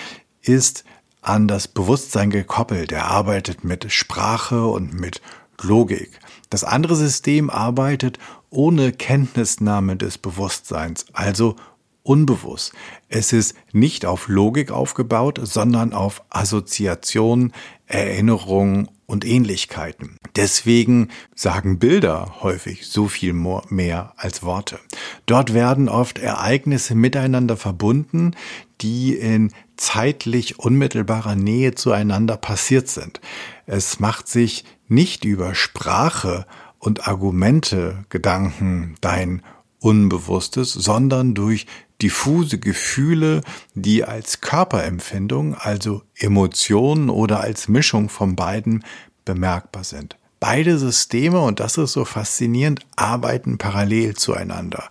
ist 0.41 0.83
an 1.21 1.47
das 1.47 1.67
Bewusstsein 1.67 2.31
gekoppelt. 2.31 2.91
Er 2.91 3.05
arbeitet 3.05 3.63
mit 3.63 3.91
Sprache 3.91 4.65
und 4.65 4.93
mit 4.93 5.21
Logik. 5.61 6.19
Das 6.51 6.65
andere 6.65 6.97
System 6.97 7.49
arbeitet 7.49 8.19
ohne 8.49 8.91
Kenntnisnahme 8.91 9.95
des 9.95 10.17
Bewusstseins, 10.17 11.05
also 11.13 11.55
unbewusst. 12.03 12.73
Es 13.07 13.31
ist 13.31 13.55
nicht 13.71 14.05
auf 14.05 14.27
Logik 14.27 14.69
aufgebaut, 14.69 15.39
sondern 15.41 15.93
auf 15.93 16.23
Assoziation, 16.29 17.53
Erinnerung 17.85 18.89
und 19.05 19.25
Ähnlichkeiten. 19.25 20.17
Deswegen 20.35 21.07
sagen 21.35 21.79
Bilder 21.79 22.35
häufig 22.41 22.87
so 22.87 23.07
viel 23.07 23.31
mehr 23.33 24.13
als 24.17 24.43
Worte. 24.43 24.79
Dort 25.25 25.53
werden 25.53 25.87
oft 25.87 26.19
Ereignisse 26.19 26.95
miteinander 26.95 27.55
verbunden, 27.55 28.35
die 28.81 29.15
in 29.15 29.53
zeitlich 29.81 30.59
unmittelbarer 30.59 31.35
Nähe 31.35 31.73
zueinander 31.73 32.37
passiert 32.37 32.87
sind. 32.87 33.19
Es 33.65 33.99
macht 33.99 34.27
sich 34.27 34.63
nicht 34.87 35.25
über 35.25 35.55
Sprache 35.55 36.45
und 36.77 37.07
Argumente 37.07 38.05
Gedanken 38.09 38.95
dein 39.01 39.41
Unbewusstes, 39.79 40.71
sondern 40.71 41.33
durch 41.33 41.65
diffuse 41.99 42.59
Gefühle, 42.59 43.41
die 43.73 44.03
als 44.03 44.41
Körperempfindung, 44.41 45.55
also 45.55 46.03
Emotionen 46.15 47.09
oder 47.09 47.39
als 47.39 47.67
Mischung 47.67 48.09
von 48.09 48.35
beiden 48.35 48.85
bemerkbar 49.25 49.83
sind. 49.83 50.15
Beide 50.39 50.77
Systeme, 50.77 51.39
und 51.39 51.59
das 51.59 51.77
ist 51.77 51.93
so 51.93 52.05
faszinierend, 52.05 52.85
arbeiten 52.95 53.57
parallel 53.57 54.15
zueinander. 54.15 54.89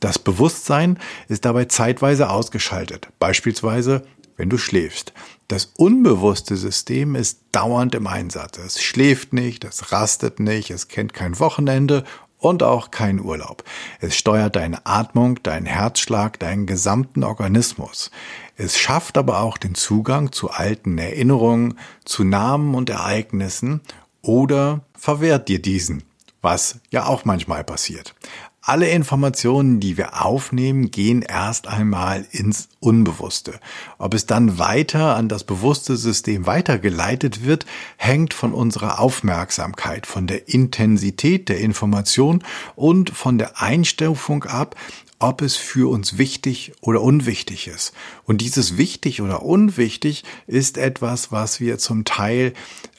Das 0.00 0.18
Bewusstsein 0.18 0.98
ist 1.28 1.44
dabei 1.44 1.66
zeitweise 1.66 2.28
ausgeschaltet, 2.28 3.08
beispielsweise 3.20 4.04
wenn 4.42 4.50
du 4.50 4.58
schläfst. 4.58 5.12
Das 5.46 5.66
unbewusste 5.76 6.56
System 6.56 7.14
ist 7.14 7.42
dauernd 7.52 7.94
im 7.94 8.08
Einsatz. 8.08 8.58
Es 8.58 8.82
schläft 8.82 9.32
nicht, 9.32 9.62
es 9.62 9.92
rastet 9.92 10.40
nicht, 10.40 10.70
es 10.72 10.88
kennt 10.88 11.14
kein 11.14 11.38
Wochenende 11.38 12.02
und 12.38 12.64
auch 12.64 12.90
kein 12.90 13.20
Urlaub. 13.20 13.62
Es 14.00 14.16
steuert 14.16 14.56
deine 14.56 14.84
Atmung, 14.84 15.40
deinen 15.44 15.66
Herzschlag, 15.66 16.40
deinen 16.40 16.66
gesamten 16.66 17.22
Organismus. 17.22 18.10
Es 18.56 18.76
schafft 18.76 19.16
aber 19.16 19.42
auch 19.42 19.58
den 19.58 19.76
Zugang 19.76 20.32
zu 20.32 20.50
alten 20.50 20.98
Erinnerungen, 20.98 21.78
zu 22.04 22.24
Namen 22.24 22.74
und 22.74 22.90
Ereignissen 22.90 23.80
oder 24.22 24.80
verwehrt 24.98 25.48
dir 25.48 25.62
diesen, 25.62 26.02
was 26.40 26.80
ja 26.90 27.06
auch 27.06 27.24
manchmal 27.24 27.62
passiert. 27.62 28.16
Alle 28.64 28.88
Informationen, 28.90 29.80
die 29.80 29.96
wir 29.96 30.24
aufnehmen, 30.24 30.92
gehen 30.92 31.22
erst 31.22 31.66
einmal 31.66 32.24
ins 32.30 32.68
Unbewusste. 32.78 33.58
Ob 33.98 34.14
es 34.14 34.26
dann 34.26 34.56
weiter 34.56 35.16
an 35.16 35.28
das 35.28 35.42
bewusste 35.42 35.96
System 35.96 36.46
weitergeleitet 36.46 37.44
wird, 37.44 37.66
hängt 37.96 38.34
von 38.34 38.52
unserer 38.52 39.00
Aufmerksamkeit, 39.00 40.06
von 40.06 40.28
der 40.28 40.48
Intensität 40.48 41.48
der 41.48 41.58
Information 41.58 42.44
und 42.76 43.10
von 43.10 43.36
der 43.36 43.60
Einstufung 43.60 44.44
ab, 44.44 44.76
ob 45.18 45.42
es 45.42 45.56
für 45.56 45.90
uns 45.90 46.16
wichtig 46.16 46.72
oder 46.80 47.00
unwichtig 47.00 47.66
ist. 47.66 47.92
Und 48.26 48.42
dieses 48.42 48.76
wichtig 48.76 49.22
oder 49.22 49.42
unwichtig 49.42 50.22
ist 50.46 50.78
etwas, 50.78 51.32
was 51.32 51.58
wir 51.58 51.78
zum 51.78 52.04
Teil 52.04 52.52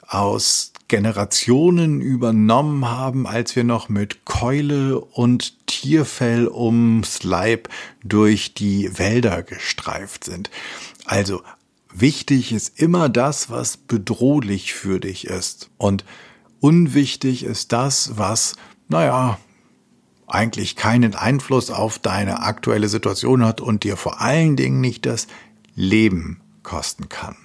aus 0.08 0.73
Generationen 0.94 2.02
übernommen 2.02 2.88
haben, 2.88 3.26
als 3.26 3.56
wir 3.56 3.64
noch 3.64 3.90
mit 3.90 4.26
Keule 4.26 5.00
und 5.00 5.66
Tierfell 5.66 6.48
ums 6.48 7.24
Leib 7.24 7.68
durch 8.04 8.54
die 8.54 9.00
Wälder 9.00 9.42
gestreift 9.42 10.24
sind. 10.24 10.52
Also 11.06 11.42
wichtig 11.92 12.52
ist 12.52 12.80
immer 12.80 13.10
das, 13.10 13.50
was 13.50 13.78
bedrohlich 13.78 14.76
für 14.76 15.00
dich 15.00 15.26
ist. 15.26 15.72
Und 15.80 16.06
unwichtig 16.60 17.44
ist 17.44 17.72
das, 17.72 18.12
was, 18.18 18.56
naja, 18.88 19.40
eigentlich 20.28 20.76
keinen 20.76 21.16
Einfluss 21.16 21.72
auf 21.72 21.98
deine 21.98 22.44
aktuelle 22.44 22.88
Situation 22.88 23.44
hat 23.44 23.62
und 23.62 23.84
dir 23.84 23.98
vor 23.98 24.22
allen 24.22 24.56
Dingen 24.58 24.80
nicht 24.80 25.08
das 25.08 25.26
Leben 25.74 26.40
kosten 26.62 27.10
kann. 27.10 27.36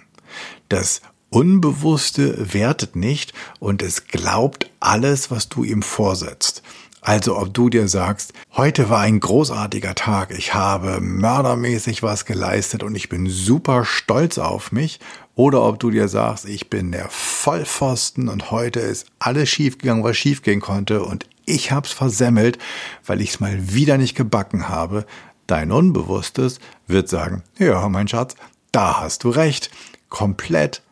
Das 0.69 1.01
Unbewusste 1.31 2.55
wertet 2.55 2.97
nicht 2.97 3.35
und 3.61 3.83
es 3.83 4.07
glaubt 4.07 4.71
alles, 4.81 5.31
was 5.31 5.49
du 5.49 5.63
ihm 5.63 5.83
vorsetzt. 5.83 6.63
Also 7.01 7.39
ob 7.39 7.55
du 7.55 7.69
dir 7.69 7.87
sagst, 7.87 8.33
heute 8.57 8.91
war 8.91 9.01
ein 9.01 9.21
großartiger 9.21 9.95
Tag, 9.95 10.31
ich 10.37 10.55
habe 10.55 11.01
mördermäßig 11.01 12.03
was 12.03 12.25
geleistet 12.25 12.83
und 12.83 12.95
ich 12.97 13.09
bin 13.09 13.29
super 13.29 13.85
stolz 13.85 14.39
auf 14.39 14.73
mich, 14.73 15.01
oder 15.35 15.63
ob 15.63 15.79
du 15.79 15.91
dir 15.91 16.09
sagst, 16.09 16.47
ich 16.47 16.69
bin 16.69 16.91
der 16.91 17.09
Vollpfosten 17.11 18.29
und 18.29 18.51
heute 18.51 18.81
ist 18.81 19.07
alles 19.21 19.49
schiefgegangen, 19.49 20.03
was 20.03 20.17
schiefgehen 20.17 20.61
konnte 20.61 21.05
und 21.05 21.27
ich 21.47 21.71
hab's 21.71 21.93
versemmelt, 21.93 22.59
weil 23.07 23.21
ich's 23.21 23.39
mal 23.39 23.73
wieder 23.73 23.99
nicht 23.99 24.17
gebacken 24.17 24.69
habe. 24.69 25.07
Dein 25.47 25.71
Unbewusstes 25.71 26.59
wird 26.89 27.09
sagen, 27.09 27.45
ja, 27.57 27.89
mein 27.89 28.09
Schatz, 28.09 28.35
da 28.73 29.01
hast 29.01 29.23
du 29.25 29.31
recht. 29.31 29.71
Komplett 30.09 30.83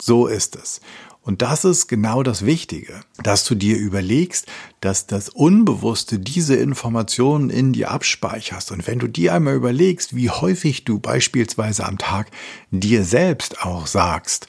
so 0.00 0.26
ist 0.26 0.56
es. 0.56 0.80
Und 1.28 1.42
das 1.42 1.66
ist 1.66 1.88
genau 1.88 2.22
das 2.22 2.46
Wichtige, 2.46 3.00
dass 3.22 3.44
du 3.44 3.54
dir 3.54 3.76
überlegst, 3.76 4.46
dass 4.80 5.06
das 5.06 5.28
Unbewusste 5.28 6.18
diese 6.18 6.56
Informationen 6.56 7.50
in 7.50 7.74
dir 7.74 7.90
abspeicherst. 7.90 8.72
Und 8.72 8.86
wenn 8.86 8.98
du 8.98 9.08
dir 9.08 9.34
einmal 9.34 9.54
überlegst, 9.54 10.16
wie 10.16 10.30
häufig 10.30 10.84
du 10.84 10.98
beispielsweise 10.98 11.84
am 11.84 11.98
Tag 11.98 12.30
dir 12.70 13.04
selbst 13.04 13.62
auch 13.62 13.86
sagst, 13.86 14.48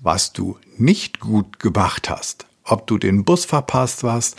was 0.00 0.34
du 0.34 0.58
nicht 0.76 1.20
gut 1.20 1.58
gemacht 1.58 2.10
hast, 2.10 2.44
ob 2.64 2.86
du 2.86 2.98
den 2.98 3.24
Bus 3.24 3.46
verpasst 3.46 4.02
hast, 4.02 4.36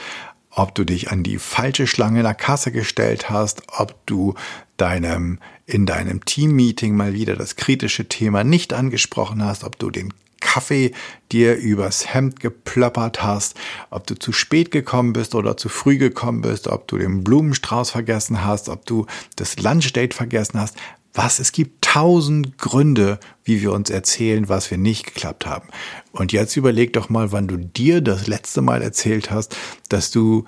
ob 0.52 0.76
du 0.76 0.84
dich 0.84 1.10
an 1.10 1.24
die 1.24 1.40
falsche 1.40 1.88
Schlange 1.88 2.20
in 2.20 2.26
der 2.26 2.36
Kasse 2.36 2.72
gestellt 2.72 3.32
hast, 3.32 3.64
ob 3.70 4.06
du 4.06 4.36
deinem, 4.78 5.40
in 5.66 5.86
deinem 5.88 6.26
Teammeeting 6.26 6.96
mal 6.96 7.14
wieder 7.14 7.36
das 7.36 7.56
kritische 7.56 8.08
Thema 8.08 8.44
nicht 8.44 8.74
angesprochen 8.74 9.44
hast, 9.44 9.64
ob 9.64 9.80
du 9.80 9.90
den 9.90 10.14
Kaffee 10.42 10.92
dir 11.32 11.56
übers 11.56 12.14
Hemd 12.14 12.42
geplöppert 12.42 13.24
hast, 13.24 13.56
ob 13.90 14.06
du 14.06 14.16
zu 14.16 14.34
spät 14.34 14.70
gekommen 14.70 15.14
bist 15.14 15.34
oder 15.34 15.56
zu 15.56 15.70
früh 15.70 15.98
gekommen 15.98 16.42
bist, 16.42 16.68
ob 16.68 16.90
du 16.90 16.98
den 16.98 17.24
Blumenstrauß 17.24 17.92
vergessen 17.92 18.44
hast, 18.44 18.68
ob 18.68 18.86
du 18.86 19.06
das 19.38 19.58
Lunchdate 19.60 20.14
vergessen 20.14 20.60
hast. 20.60 20.76
Was? 21.14 21.40
Es 21.40 21.52
gibt 21.52 21.84
tausend 21.84 22.58
Gründe, 22.58 23.20
wie 23.44 23.62
wir 23.62 23.74
uns 23.74 23.90
erzählen, 23.90 24.48
was 24.50 24.72
wir 24.72 24.78
nicht 24.78 25.06
geklappt 25.06 25.46
haben. 25.46 25.70
Und 26.12 26.32
jetzt 26.32 26.56
überleg 26.56 26.94
doch 26.94 27.10
mal, 27.10 27.32
wann 27.32 27.48
du 27.48 27.58
dir 27.58 28.02
das 28.02 28.28
letzte 28.28 28.62
Mal 28.62 28.82
erzählt 28.82 29.32
hast, 29.32 29.56
dass 29.90 30.12
du 30.12 30.46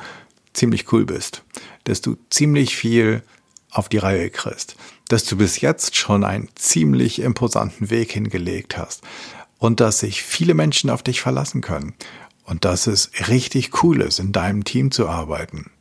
ziemlich 0.53 0.91
cool 0.91 1.05
bist, 1.05 1.43
dass 1.83 2.01
du 2.01 2.15
ziemlich 2.29 2.75
viel 2.75 3.23
auf 3.71 3.89
die 3.89 3.97
Reihe 3.97 4.29
kriegst, 4.29 4.75
dass 5.09 5.25
du 5.25 5.35
bis 5.35 5.59
jetzt 5.59 5.95
schon 5.95 6.23
einen 6.23 6.47
ziemlich 6.55 7.19
imposanten 7.19 7.89
Weg 7.89 8.11
hingelegt 8.11 8.77
hast 8.77 9.01
und 9.63 9.79
dass 9.79 9.99
sich 9.99 10.23
viele 10.23 10.55
Menschen 10.55 10.89
auf 10.89 11.03
dich 11.03 11.21
verlassen 11.21 11.61
können 11.61 11.93
und 12.43 12.65
dass 12.65 12.85
es 12.85 13.11
richtig 13.29 13.81
cool 13.81 14.01
ist, 14.01 14.19
in 14.19 14.33
deinem 14.33 14.65
Team 14.65 14.91
zu 14.91 15.07
arbeiten. 15.07 15.71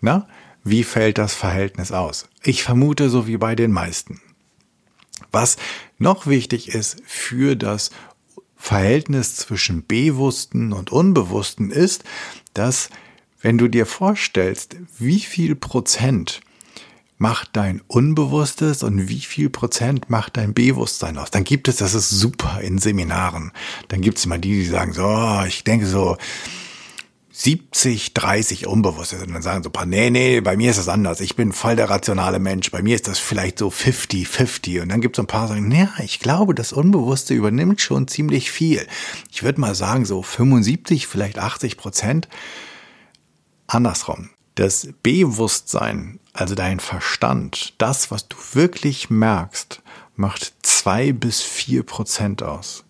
Na, 0.00 0.26
wie 0.64 0.84
fällt 0.84 1.18
das 1.18 1.34
Verhältnis 1.34 1.92
aus? 1.92 2.30
Ich 2.42 2.62
vermute 2.62 3.10
so 3.10 3.26
wie 3.26 3.36
bei 3.36 3.54
den 3.54 3.72
meisten. 3.72 4.22
Was 5.32 5.58
noch 5.98 6.26
wichtig 6.28 6.68
ist 6.68 7.02
für 7.04 7.56
das 7.56 7.90
Verhältnis 8.56 9.36
zwischen 9.36 9.86
Bewussten 9.86 10.72
und 10.72 10.90
Unbewussten 10.90 11.70
ist, 11.70 12.04
dass 12.54 12.88
wenn 13.42 13.58
du 13.58 13.68
dir 13.68 13.84
vorstellst, 13.84 14.76
wie 14.98 15.20
viel 15.20 15.56
Prozent 15.56 16.40
macht 17.20 17.50
dein 17.52 17.82
Unbewusstes 17.86 18.82
und 18.82 19.10
wie 19.10 19.20
viel 19.20 19.50
Prozent 19.50 20.08
macht 20.08 20.38
dein 20.38 20.54
Bewusstsein 20.54 21.18
aus? 21.18 21.30
Dann 21.30 21.44
gibt 21.44 21.68
es, 21.68 21.76
das 21.76 21.92
ist 21.92 22.08
super 22.08 22.60
in 22.62 22.78
Seminaren. 22.78 23.52
Dann 23.88 24.00
gibt 24.00 24.16
es 24.16 24.24
immer 24.24 24.38
die, 24.38 24.54
die 24.54 24.64
sagen 24.64 24.94
so, 24.94 25.04
oh, 25.04 25.44
ich 25.46 25.62
denke 25.62 25.86
so 25.86 26.16
70, 27.30 28.14
30 28.14 28.66
Unbewusstes. 28.66 29.22
Und 29.22 29.34
dann 29.34 29.42
sagen 29.42 29.62
so 29.62 29.68
ein 29.68 29.72
paar, 29.72 29.84
nee, 29.84 30.08
nee, 30.08 30.40
bei 30.40 30.56
mir 30.56 30.70
ist 30.70 30.78
das 30.78 30.88
anders. 30.88 31.20
Ich 31.20 31.36
bin 31.36 31.52
voll 31.52 31.76
der 31.76 31.90
rationale 31.90 32.38
Mensch. 32.38 32.70
Bei 32.70 32.80
mir 32.80 32.94
ist 32.94 33.06
das 33.06 33.18
vielleicht 33.18 33.58
so 33.58 33.68
50, 33.68 34.26
50. 34.26 34.80
Und 34.80 34.88
dann 34.88 35.02
gibt 35.02 35.18
es 35.18 35.20
ein 35.22 35.26
paar, 35.26 35.46
die 35.46 35.52
sagen, 35.54 35.70
ja, 35.70 35.90
ich 36.02 36.20
glaube, 36.20 36.54
das 36.54 36.72
Unbewusste 36.72 37.34
übernimmt 37.34 37.82
schon 37.82 38.08
ziemlich 38.08 38.50
viel. 38.50 38.86
Ich 39.30 39.42
würde 39.42 39.60
mal 39.60 39.74
sagen 39.74 40.06
so 40.06 40.22
75, 40.22 41.06
vielleicht 41.06 41.38
80 41.38 41.76
Prozent. 41.76 42.28
Andersrum. 43.66 44.30
Das 44.54 44.88
Bewusstsein 45.02 46.19
also 46.32 46.54
dein 46.54 46.80
Verstand, 46.80 47.74
das, 47.78 48.10
was 48.10 48.28
du 48.28 48.36
wirklich 48.52 49.10
merkst, 49.10 49.82
macht 50.16 50.52
zwei 50.62 51.12
bis 51.12 51.42
vier 51.42 51.82
Prozent 51.82 52.42
aus. 52.42 52.84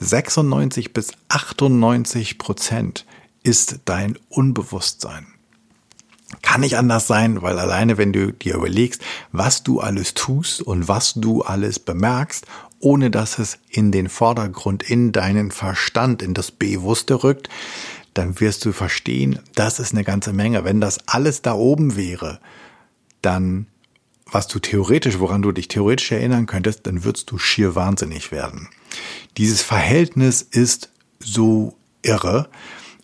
96 0.00 0.92
bis 0.92 1.12
98 1.28 2.38
Prozent 2.38 3.04
ist 3.42 3.80
dein 3.84 4.18
Unbewusstsein. 4.28 5.26
Kann 6.42 6.60
nicht 6.60 6.76
anders 6.78 7.06
sein, 7.06 7.42
weil 7.42 7.58
alleine 7.58 7.98
wenn 7.98 8.12
du 8.12 8.32
dir 8.32 8.54
überlegst, 8.54 9.02
was 9.32 9.62
du 9.62 9.80
alles 9.80 10.14
tust 10.14 10.62
und 10.62 10.88
was 10.88 11.14
du 11.14 11.42
alles 11.42 11.78
bemerkst, 11.78 12.46
ohne 12.78 13.10
dass 13.10 13.38
es 13.38 13.58
in 13.68 13.92
den 13.92 14.08
Vordergrund, 14.08 14.82
in 14.82 15.12
deinen 15.12 15.50
Verstand, 15.50 16.22
in 16.22 16.32
das 16.32 16.50
Bewusste 16.50 17.22
rückt, 17.22 17.48
dann 18.14 18.40
wirst 18.40 18.64
du 18.64 18.72
verstehen, 18.72 19.38
das 19.54 19.78
ist 19.78 19.92
eine 19.92 20.04
ganze 20.04 20.32
Menge. 20.32 20.64
Wenn 20.64 20.80
das 20.80 20.98
alles 21.06 21.42
da 21.42 21.52
oben 21.52 21.96
wäre, 21.96 22.40
dann, 23.22 23.66
was 24.30 24.46
du 24.46 24.58
theoretisch, 24.58 25.18
woran 25.18 25.42
du 25.42 25.52
dich 25.52 25.68
theoretisch 25.68 26.12
erinnern 26.12 26.46
könntest, 26.46 26.86
dann 26.86 27.04
würdest 27.04 27.30
du 27.30 27.38
schier 27.38 27.74
wahnsinnig 27.74 28.32
werden. 28.32 28.68
Dieses 29.36 29.62
Verhältnis 29.62 30.42
ist 30.42 30.90
so 31.18 31.76
irre 32.02 32.48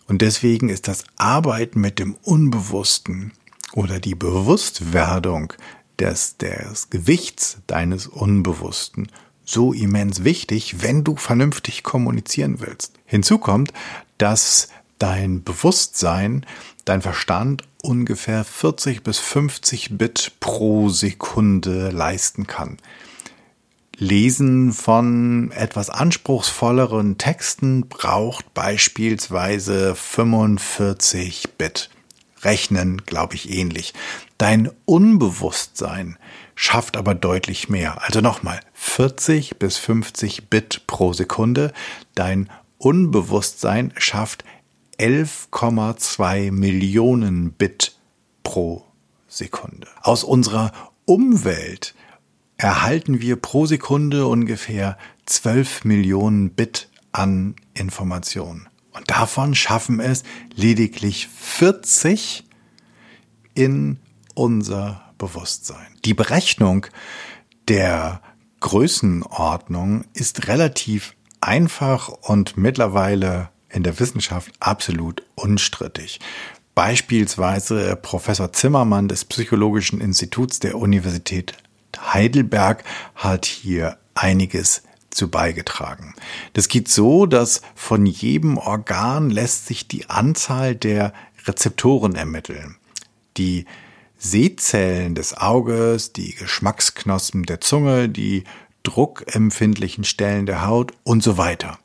und 0.07 0.21
deswegen 0.21 0.69
ist 0.69 0.87
das 0.87 1.03
Arbeiten 1.17 1.81
mit 1.81 1.99
dem 1.99 2.15
Unbewussten 2.23 3.33
oder 3.73 3.99
die 3.99 4.15
Bewusstwerdung 4.15 5.53
des, 5.99 6.37
des 6.37 6.89
Gewichts 6.89 7.57
deines 7.67 8.07
Unbewussten 8.07 9.09
so 9.43 9.71
immens 9.71 10.23
wichtig, 10.23 10.81
wenn 10.81 11.03
du 11.03 11.15
vernünftig 11.15 11.83
kommunizieren 11.83 12.59
willst. 12.59 12.93
Hinzu 13.05 13.37
kommt, 13.37 13.71
dass 14.17 14.69
dein 14.99 15.43
Bewusstsein, 15.43 16.45
dein 16.85 17.01
Verstand 17.01 17.63
ungefähr 17.87 18.43
40 18.43 19.01
bis 19.01 19.17
50 19.19 19.97
Bit 19.97 20.33
pro 20.39 20.89
Sekunde 20.89 21.89
leisten 21.89 22.45
kann. 22.45 22.77
Lesen 23.97 24.73
von 24.73 25.51
etwas 25.51 25.89
anspruchsvolleren 25.89 27.17
Texten 27.17 27.87
braucht 27.87 28.53
beispielsweise 28.53 29.95
45 29.95 31.49
Bit. 31.57 31.89
Rechnen, 32.43 33.01
glaube 33.05 33.33
ich, 33.33 33.49
ähnlich. 33.51 33.93
Dein 34.37 34.69
Unbewusstsein 34.85 36.17
schafft 36.53 36.97
aber 36.97 37.15
deutlich 37.15 37.69
mehr. 37.69 38.03
Also 38.03 38.21
nochmal, 38.21 38.59
40 38.73 39.57
bis 39.57 39.77
50 39.77 40.49
Bit 40.49 40.85
pro 40.85 41.13
Sekunde. 41.13 41.73
Dein 42.13 42.49
Unbewusstsein 42.77 43.93
schafft 43.97 44.43
11,2 44.97 46.51
Millionen 46.51 47.51
Bit 47.51 47.97
pro 48.43 48.85
Sekunde. 49.27 49.87
Aus 50.01 50.23
unserer 50.23 50.71
Umwelt 51.05 51.93
erhalten 52.57 53.21
wir 53.21 53.35
pro 53.35 53.65
Sekunde 53.65 54.25
ungefähr 54.27 54.97
12 55.25 55.85
Millionen 55.85 56.49
Bit 56.51 56.89
an 57.11 57.55
Informationen. 57.73 58.67
Und 58.91 59.09
davon 59.11 59.53
schaffen 59.53 59.99
es 59.99 60.23
lediglich 60.55 61.27
40 61.27 62.43
in 63.53 63.99
unser 64.33 65.13
Bewusstsein. 65.17 65.87
Die 66.05 66.15
Berechnung 66.15 66.87
der 67.67 68.21
Größenordnung 68.59 70.05
ist 70.13 70.47
relativ 70.47 71.15
einfach 71.41 72.07
und 72.09 72.57
mittlerweile 72.57 73.49
in 73.77 73.83
der 73.83 73.99
Wissenschaft 73.99 74.51
absolut 74.59 75.23
unstrittig. 75.35 76.19
Beispielsweise 76.75 77.95
Professor 77.95 78.51
Zimmermann 78.51 79.07
des 79.07 79.23
Psychologischen 79.23 80.01
Instituts 80.01 80.59
der 80.59 80.77
Universität 80.77 81.53
Heidelberg 81.97 82.83
hat 83.15 83.45
hier 83.45 83.97
einiges 84.15 84.83
zu 85.09 85.29
beigetragen. 85.29 86.13
Das 86.53 86.67
geht 86.67 86.89
so, 86.89 87.25
dass 87.25 87.61
von 87.75 88.05
jedem 88.05 88.57
Organ 88.57 89.29
lässt 89.29 89.67
sich 89.67 89.87
die 89.87 90.09
Anzahl 90.09 90.75
der 90.75 91.13
Rezeptoren 91.45 92.15
ermitteln. 92.15 92.75
Die 93.37 93.65
Sehzellen 94.17 95.15
des 95.15 95.37
Auges, 95.37 96.13
die 96.13 96.35
Geschmacksknospen 96.35 97.43
der 97.43 97.61
Zunge, 97.61 98.09
die 98.09 98.43
druckempfindlichen 98.83 100.03
Stellen 100.03 100.45
der 100.45 100.65
Haut 100.65 100.93
und 101.03 101.21
so 101.23 101.37
weiter. 101.37 101.79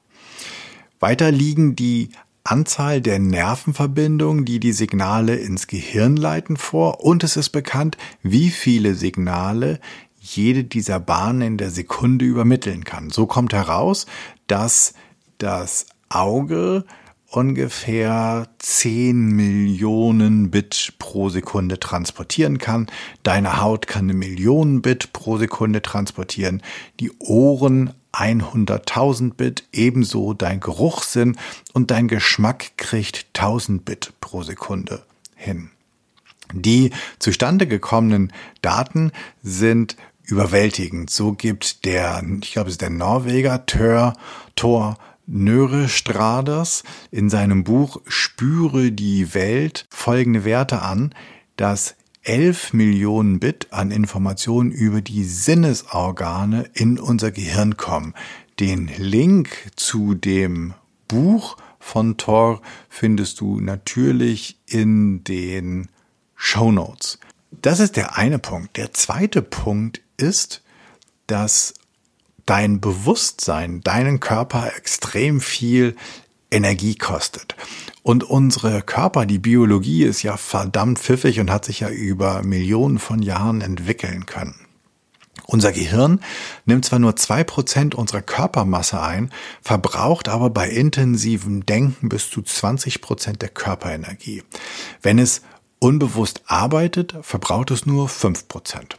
Weiter 1.02 1.32
liegen 1.32 1.74
die 1.74 2.10
Anzahl 2.44 3.00
der 3.00 3.18
Nervenverbindungen, 3.18 4.44
die 4.44 4.60
die 4.60 4.72
Signale 4.72 5.34
ins 5.34 5.66
Gehirn 5.66 6.16
leiten, 6.16 6.56
vor 6.56 7.02
und 7.02 7.24
es 7.24 7.36
ist 7.36 7.50
bekannt, 7.50 7.96
wie 8.22 8.50
viele 8.50 8.94
Signale 8.94 9.80
jede 10.20 10.62
dieser 10.62 11.00
Bahnen 11.00 11.42
in 11.42 11.58
der 11.58 11.70
Sekunde 11.70 12.24
übermitteln 12.24 12.84
kann. 12.84 13.10
So 13.10 13.26
kommt 13.26 13.52
heraus, 13.52 14.06
dass 14.46 14.94
das 15.38 15.86
Auge 16.08 16.84
ungefähr 17.26 18.46
10 18.58 19.26
Millionen 19.26 20.52
Bit 20.52 20.94
pro 21.00 21.30
Sekunde 21.30 21.80
transportieren 21.80 22.58
kann. 22.58 22.86
Deine 23.24 23.60
Haut 23.60 23.88
kann 23.88 24.04
eine 24.04 24.14
Million 24.14 24.82
Bit 24.82 25.12
pro 25.12 25.36
Sekunde 25.36 25.82
transportieren. 25.82 26.62
Die 27.00 27.10
Ohren 27.18 27.90
100.000 28.12 29.35
Bit, 29.35 29.64
ebenso 29.72 30.35
dein 30.35 30.61
Geruchssinn 30.61 31.37
und 31.72 31.90
dein 31.90 32.09
Geschmack 32.09 32.77
kriegt 32.77 33.27
1000 33.35 33.85
Bit 33.85 34.12
pro 34.20 34.42
Sekunde 34.42 35.03
hin. 35.35 35.70
Die 36.53 36.90
zustande 37.18 37.66
gekommenen 37.66 38.33
Daten 38.61 39.12
sind 39.42 39.96
überwältigend. 40.25 41.11
So 41.11 41.33
gibt 41.33 41.85
der, 41.85 42.22
ich 42.42 42.53
glaube, 42.53 42.68
es 42.68 42.75
ist 42.75 42.83
der 42.83 42.90
Norweger 42.90 43.64
Thor, 43.66 44.14
Thor 44.55 44.98
Nöre 45.27 45.88
Straders 45.88 46.83
in 47.11 47.31
seinem 47.31 47.64
Buch 47.64 48.01
Spüre 48.07 48.92
die 48.92 49.35
Welt 49.35 49.87
folgende 49.88 50.44
Werte 50.44 50.83
an, 50.83 51.14
dass 51.57 51.94
11 52.24 52.72
Millionen 52.72 53.40
Bit 53.40 53.68
an 53.70 53.90
Informationen 53.90 54.70
über 54.70 55.00
die 55.00 55.24
Sinnesorgane 55.24 56.70
in 56.72 56.98
unser 56.98 57.32
Gehirn 57.32 57.76
kommen. 57.76 58.14
Den 58.61 58.88
Link 58.96 59.70
zu 59.74 60.14
dem 60.14 60.74
Buch 61.08 61.56
von 61.80 62.16
Thor 62.16 62.62
findest 62.88 63.40
du 63.40 63.61
natürlich 63.61 64.61
in 64.66 65.24
den 65.24 65.88
Show 66.37 66.70
Notes. 66.70 67.18
Das 67.50 67.80
ist 67.80 67.96
der 67.96 68.16
eine 68.16 68.38
Punkt. 68.38 68.76
Der 68.76 68.92
zweite 68.92 69.42
Punkt 69.42 70.00
ist, 70.16 70.62
dass 71.26 71.74
dein 72.46 72.80
Bewusstsein, 72.80 73.80
deinen 73.80 74.20
Körper 74.20 74.72
extrem 74.76 75.40
viel 75.40 75.96
Energie 76.52 76.94
kostet. 76.94 77.56
Und 78.02 78.24
unsere 78.24 78.82
Körper, 78.82 79.26
die 79.26 79.38
Biologie 79.38 80.04
ist 80.04 80.22
ja 80.22 80.36
verdammt 80.36 80.98
pfiffig 80.98 81.40
und 81.40 81.50
hat 81.50 81.64
sich 81.64 81.80
ja 81.80 81.88
über 81.88 82.42
Millionen 82.42 82.98
von 82.98 83.22
Jahren 83.22 83.60
entwickeln 83.60 84.26
können. 84.26 84.54
Unser 85.46 85.72
Gehirn 85.72 86.20
nimmt 86.66 86.84
zwar 86.84 86.98
nur 86.98 87.16
zwei 87.16 87.44
Prozent 87.44 87.94
unserer 87.94 88.22
Körpermasse 88.22 89.00
ein, 89.00 89.30
verbraucht 89.60 90.28
aber 90.28 90.50
bei 90.50 90.68
intensivem 90.68 91.66
Denken 91.66 92.08
bis 92.08 92.30
zu 92.30 92.42
20 92.42 93.00
Prozent 93.00 93.42
der 93.42 93.48
Körperenergie. 93.48 94.42
Wenn 95.00 95.18
es 95.18 95.42
unbewusst 95.78 96.42
arbeitet, 96.46 97.14
verbraucht 97.22 97.70
es 97.70 97.86
nur 97.86 98.08
fünf 98.08 98.48
Prozent. 98.48 98.98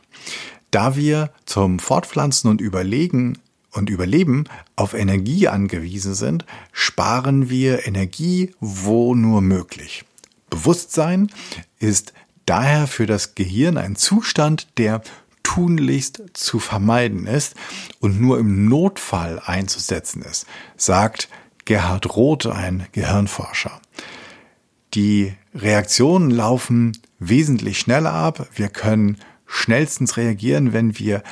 Da 0.70 0.96
wir 0.96 1.32
zum 1.46 1.80
Fortpflanzen 1.80 2.50
und 2.50 2.60
Überlegen 2.60 3.38
und 3.74 3.90
Überleben 3.90 4.46
auf 4.76 4.94
Energie 4.94 5.48
angewiesen 5.48 6.16
sind, 6.16 6.46
sparen 6.72 7.50
wir 7.50 7.88
Energie 7.88 8.52
wo 8.60 9.16
nur 9.16 9.42
möglich. 9.42 10.06
Bewusstsein 10.50 11.32
ist 11.80 12.14
daher 12.46 12.88
für 12.88 13.06
das 13.06 13.36
Gehirn 13.36 13.78
ein 13.78 13.96
Zustand, 13.96 14.68
der 14.78 15.02
tunlichst 15.44 16.24
zu 16.34 16.60
vermeiden 16.60 17.28
ist 17.28 17.56
und 18.00 18.20
nur 18.20 18.40
im 18.40 18.68
Notfall 18.70 19.42
einzusetzen 19.46 20.22
ist, 20.22 20.46
sagt 20.78 21.30
Gerhard 21.66 22.16
Roth, 22.16 22.48
ein 22.48 22.88
Gehirnforscher. 22.92 23.80
Die 24.94 25.34
Reaktionen 25.56 26.30
laufen 26.30 26.98
wesentlich 27.20 27.80
schneller 27.80 28.14
ab. 28.14 28.48
Wir 28.56 28.70
können 28.70 29.18
schnellstens 29.46 30.18
reagieren, 30.18 30.74
wenn 30.74 30.98
wir 30.98 31.24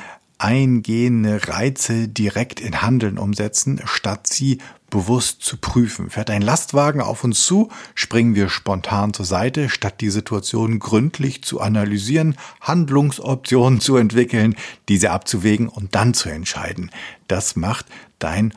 eingehende 0.42 1.48
Reize 1.48 2.08
direkt 2.08 2.60
in 2.60 2.82
Handeln 2.82 3.18
umsetzen, 3.18 3.80
statt 3.84 4.26
sie 4.26 4.58
bewusst 4.90 5.42
zu 5.42 5.56
prüfen. 5.56 6.10
Fährt 6.10 6.30
ein 6.30 6.42
Lastwagen 6.42 7.00
auf 7.00 7.24
uns 7.24 7.46
zu, 7.46 7.70
springen 7.94 8.34
wir 8.34 8.48
spontan 8.48 9.14
zur 9.14 9.24
Seite, 9.24 9.70
statt 9.70 10.00
die 10.00 10.10
Situation 10.10 10.80
gründlich 10.80 11.42
zu 11.44 11.60
analysieren, 11.60 12.36
Handlungsoptionen 12.60 13.80
zu 13.80 13.96
entwickeln, 13.96 14.56
diese 14.88 15.12
abzuwägen 15.12 15.68
und 15.68 15.94
dann 15.94 16.12
zu 16.12 16.28
entscheiden. 16.28 16.90
Das 17.28 17.56
macht 17.56 17.86
dein 18.18 18.52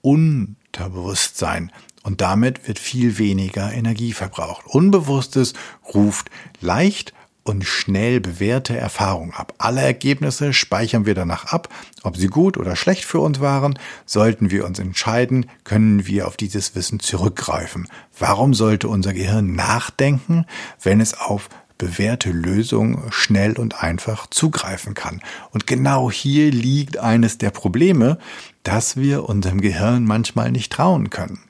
Unterbewusstsein. 0.00 1.70
Und 2.02 2.20
damit 2.20 2.66
wird 2.66 2.78
viel 2.78 3.18
weniger 3.18 3.72
Energie 3.72 4.12
verbraucht. 4.12 4.66
Unbewusstes 4.66 5.54
ruft 5.92 6.30
leicht 6.60 7.12
und 7.46 7.64
schnell 7.64 8.20
bewährte 8.20 8.76
Erfahrung 8.76 9.32
ab. 9.32 9.54
Alle 9.58 9.80
Ergebnisse 9.80 10.52
speichern 10.52 11.06
wir 11.06 11.14
danach 11.14 11.46
ab, 11.46 11.68
ob 12.02 12.16
sie 12.16 12.26
gut 12.26 12.56
oder 12.56 12.76
schlecht 12.76 13.04
für 13.04 13.20
uns 13.20 13.40
waren. 13.40 13.78
Sollten 14.04 14.50
wir 14.50 14.64
uns 14.64 14.78
entscheiden, 14.78 15.46
können 15.64 16.06
wir 16.06 16.26
auf 16.26 16.36
dieses 16.36 16.74
Wissen 16.74 17.00
zurückgreifen. 17.00 17.88
Warum 18.18 18.54
sollte 18.54 18.88
unser 18.88 19.12
Gehirn 19.12 19.54
nachdenken, 19.54 20.46
wenn 20.82 21.00
es 21.00 21.18
auf 21.18 21.48
bewährte 21.78 22.30
Lösungen 22.30 23.10
schnell 23.10 23.52
und 23.58 23.82
einfach 23.82 24.26
zugreifen 24.26 24.94
kann? 24.94 25.22
Und 25.50 25.66
genau 25.66 26.10
hier 26.10 26.50
liegt 26.50 26.98
eines 26.98 27.38
der 27.38 27.50
Probleme, 27.50 28.18
dass 28.62 28.96
wir 28.96 29.28
unserem 29.28 29.60
Gehirn 29.60 30.04
manchmal 30.04 30.50
nicht 30.50 30.72
trauen 30.72 31.10
können. 31.10 31.40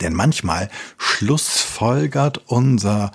Denn 0.00 0.12
manchmal 0.12 0.68
schlussfolgert 0.98 2.42
unser 2.46 3.12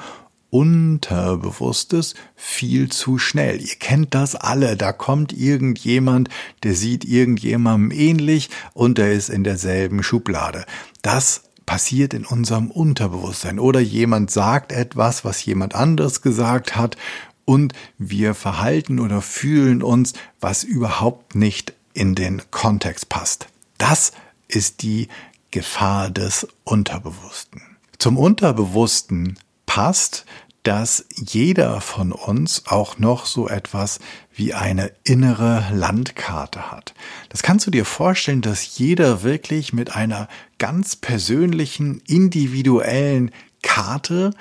Unterbewusstes 0.52 2.14
viel 2.36 2.92
zu 2.92 3.18
schnell. 3.18 3.62
Ihr 3.62 3.76
kennt 3.80 4.14
das 4.14 4.36
alle. 4.36 4.78
Da 4.78 4.92
kommt 4.92 5.34
irgendjemand, 5.34 6.30
der 6.64 6.76
sieht 6.76 7.06
irgendjemandem 7.06 7.98
ähnlich 7.98 8.50
und 8.74 8.98
der 8.98 9.14
ist 9.14 9.30
in 9.30 9.44
derselben 9.44 10.04
Schublade. 10.04 10.66
Das 11.02 11.44
passiert 11.66 12.14
in 12.14 12.26
unserem 12.26 12.70
Unterbewusstsein. 12.70 13.60
Oder 13.60 13.80
jemand 13.80 14.30
sagt 14.30 14.74
etwas, 14.74 15.24
was 15.24 15.44
jemand 15.46 15.74
anderes 15.74 16.22
gesagt 16.22 16.76
hat 16.76 16.98
und 17.46 17.74
wir 17.98 18.34
verhalten 18.34 19.00
oder 19.00 19.22
fühlen 19.22 19.82
uns, 19.82 20.14
was 20.42 20.66
überhaupt 20.66 21.34
nicht 21.34 21.74
in 21.94 22.14
den 22.14 22.42
Kontext 22.52 23.08
passt. 23.08 23.48
Das 23.78 24.12
ist 24.50 24.82
die 24.82 25.08
Gefahr 25.52 26.10
des 26.10 26.48
Unterbewussten. 26.66 27.62
Zum 27.98 28.18
Unterbewussten 28.18 29.38
passt, 29.66 30.26
dass 30.64 31.06
jeder 31.16 31.82
von 31.82 32.12
uns 32.12 32.68
auch 32.68 33.00
noch 33.00 33.26
so 33.26 33.48
etwas 33.48 34.00
wie 34.34 34.54
eine 34.54 34.92
innere 35.04 35.66
Landkarte 35.74 36.72
hat. 36.72 36.94
Das 37.30 37.42
kannst 37.42 37.66
du 37.66 37.72
dir 37.72 37.86
vorstellen, 37.86 38.42
dass 38.42 38.78
jeder 38.78 39.24
wirklich 39.24 39.74
mit 39.74 39.96
einer 39.96 40.28
ganz 40.60 40.96
persönlichen, 40.96 42.02
individuellen 42.08 43.32
Karte 43.64 44.32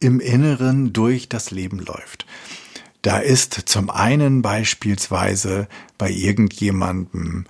im 0.00 0.18
Inneren 0.18 0.92
durch 0.92 1.28
das 1.28 1.50
Leben 1.50 1.78
läuft. 1.78 2.26
Da 3.02 3.18
ist 3.18 3.54
zum 3.66 3.88
einen 3.88 4.42
beispielsweise 4.42 5.68
bei 5.96 6.10
irgendjemandem 6.10 7.46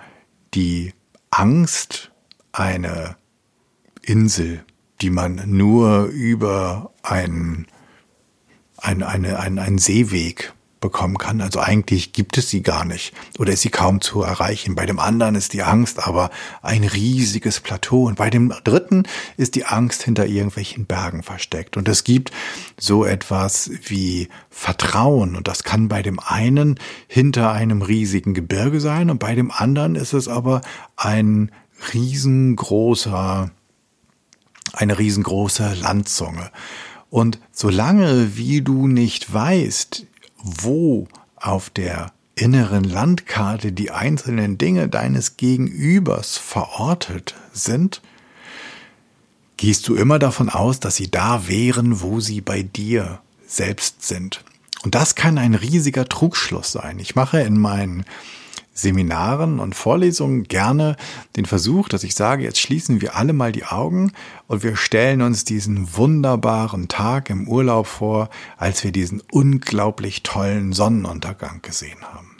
die 0.54 0.92
Angst 1.30 2.10
eine 2.52 3.16
Insel 4.02 4.64
die 5.00 5.10
man 5.10 5.42
nur 5.46 6.04
über 6.04 6.92
einen, 7.02 7.66
ein, 8.76 9.02
eine, 9.02 9.38
einen, 9.38 9.58
einen 9.58 9.78
Seeweg 9.78 10.52
bekommen 10.80 11.18
kann. 11.18 11.40
Also 11.40 11.60
eigentlich 11.60 12.12
gibt 12.12 12.38
es 12.38 12.48
sie 12.48 12.62
gar 12.62 12.84
nicht 12.84 13.12
oder 13.38 13.52
ist 13.52 13.60
sie 13.60 13.70
kaum 13.70 14.00
zu 14.00 14.22
erreichen. 14.22 14.74
Bei 14.74 14.86
dem 14.86 14.98
anderen 14.98 15.34
ist 15.34 15.52
die 15.52 15.62
Angst 15.62 16.06
aber 16.06 16.30
ein 16.62 16.84
riesiges 16.84 17.60
Plateau 17.60 18.06
und 18.06 18.16
bei 18.16 18.30
dem 18.30 18.52
dritten 18.64 19.04
ist 19.36 19.54
die 19.54 19.66
Angst 19.66 20.02
hinter 20.02 20.26
irgendwelchen 20.26 20.86
Bergen 20.86 21.22
versteckt. 21.22 21.76
Und 21.76 21.86
es 21.88 22.04
gibt 22.04 22.30
so 22.78 23.04
etwas 23.04 23.70
wie 23.86 24.28
Vertrauen 24.48 25.36
und 25.36 25.48
das 25.48 25.64
kann 25.64 25.88
bei 25.88 26.02
dem 26.02 26.18
einen 26.18 26.80
hinter 27.06 27.52
einem 27.52 27.82
riesigen 27.82 28.34
Gebirge 28.34 28.80
sein 28.80 29.10
und 29.10 29.18
bei 29.18 29.34
dem 29.34 29.50
anderen 29.50 29.94
ist 29.94 30.14
es 30.14 30.28
aber 30.28 30.62
ein 30.96 31.52
riesengroßer 31.92 33.50
eine 34.72 34.98
riesengroße 34.98 35.74
Landzunge. 35.74 36.50
Und 37.10 37.38
solange 37.52 38.36
wie 38.36 38.62
du 38.62 38.86
nicht 38.86 39.32
weißt, 39.32 40.06
wo 40.42 41.08
auf 41.36 41.70
der 41.70 42.12
inneren 42.36 42.84
Landkarte 42.84 43.72
die 43.72 43.90
einzelnen 43.90 44.56
Dinge 44.56 44.88
deines 44.88 45.36
Gegenübers 45.36 46.38
verortet 46.38 47.34
sind, 47.52 48.00
gehst 49.56 49.86
du 49.88 49.94
immer 49.94 50.18
davon 50.18 50.48
aus, 50.48 50.80
dass 50.80 50.96
sie 50.96 51.10
da 51.10 51.46
wären, 51.48 52.00
wo 52.00 52.20
sie 52.20 52.40
bei 52.40 52.62
dir 52.62 53.20
selbst 53.46 54.06
sind. 54.06 54.42
Und 54.82 54.94
das 54.94 55.14
kann 55.14 55.36
ein 55.36 55.54
riesiger 55.54 56.08
Trugschluss 56.08 56.72
sein. 56.72 56.98
Ich 56.98 57.14
mache 57.14 57.40
in 57.40 57.58
meinen 57.58 58.04
Seminaren 58.80 59.60
und 59.60 59.74
Vorlesungen 59.74 60.44
gerne 60.44 60.96
den 61.36 61.46
Versuch, 61.46 61.88
dass 61.88 62.04
ich 62.04 62.14
sage, 62.14 62.42
jetzt 62.42 62.60
schließen 62.60 63.00
wir 63.00 63.16
alle 63.16 63.32
mal 63.32 63.52
die 63.52 63.64
Augen 63.64 64.12
und 64.46 64.62
wir 64.62 64.76
stellen 64.76 65.22
uns 65.22 65.44
diesen 65.44 65.96
wunderbaren 65.96 66.88
Tag 66.88 67.30
im 67.30 67.48
Urlaub 67.48 67.86
vor, 67.86 68.30
als 68.56 68.82
wir 68.84 68.92
diesen 68.92 69.22
unglaublich 69.30 70.22
tollen 70.22 70.72
Sonnenuntergang 70.72 71.62
gesehen 71.62 72.02
haben. 72.02 72.36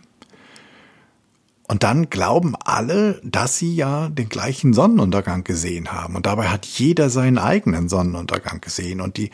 Und 1.71 1.85
dann 1.85 2.11
glauben 2.11 2.57
alle, 2.65 3.21
dass 3.23 3.57
sie 3.57 3.73
ja 3.77 4.09
den 4.09 4.29
gleichen 4.29 4.73
Sonnenuntergang 4.73 5.45
gesehen 5.45 5.93
haben. 5.93 6.17
Und 6.17 6.27
dabei 6.27 6.49
hat 6.49 6.67
jeder 6.67 7.11
seinen 7.11 7.39
eigenen 7.39 7.89
Sonnenuntergang 7.89 8.61
gesehen. 8.61 9.01
Und 9.01 9.17
die 9.17 9.31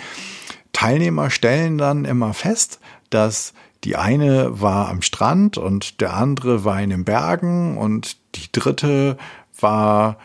Teilnehmer 0.74 1.30
stellen 1.30 1.78
dann 1.78 2.04
immer 2.04 2.34
fest, 2.34 2.78
dass 3.08 3.54
die 3.86 3.94
eine 3.94 4.60
war 4.60 4.88
am 4.88 5.00
Strand 5.00 5.58
und 5.58 6.00
der 6.00 6.14
andere 6.14 6.64
war 6.64 6.82
in 6.82 6.90
den 6.90 7.04
Bergen 7.04 7.78
und 7.78 8.16
die 8.34 8.50
dritte 8.50 9.16
war 9.60 10.18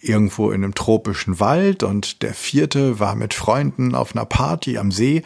irgendwo 0.00 0.52
in 0.52 0.62
einem 0.62 0.76
tropischen 0.76 1.40
Wald 1.40 1.82
und 1.82 2.22
der 2.22 2.32
vierte 2.32 3.00
war 3.00 3.16
mit 3.16 3.34
Freunden 3.34 3.96
auf 3.96 4.14
einer 4.14 4.24
Party 4.24 4.78
am 4.78 4.92
See. 4.92 5.24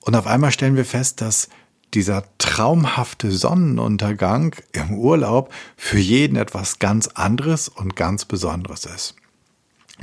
Und 0.00 0.14
auf 0.16 0.26
einmal 0.26 0.52
stellen 0.52 0.76
wir 0.76 0.84
fest, 0.84 1.22
dass 1.22 1.48
dieser 1.94 2.24
traumhafte 2.36 3.30
Sonnenuntergang 3.30 4.54
im 4.72 4.92
Urlaub 4.92 5.50
für 5.78 5.98
jeden 5.98 6.36
etwas 6.36 6.78
ganz 6.78 7.08
anderes 7.08 7.68
und 7.68 7.96
ganz 7.96 8.26
Besonderes 8.26 8.84
ist. 8.84 9.14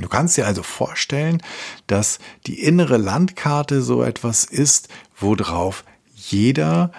Du 0.00 0.08
kannst 0.08 0.36
dir 0.36 0.46
also 0.46 0.64
vorstellen, 0.64 1.40
dass 1.86 2.18
die 2.48 2.64
innere 2.64 2.96
Landkarte 2.96 3.80
so 3.80 4.02
etwas 4.02 4.44
ist, 4.44 4.88
worauf 5.16 5.84
jeder 6.12 6.90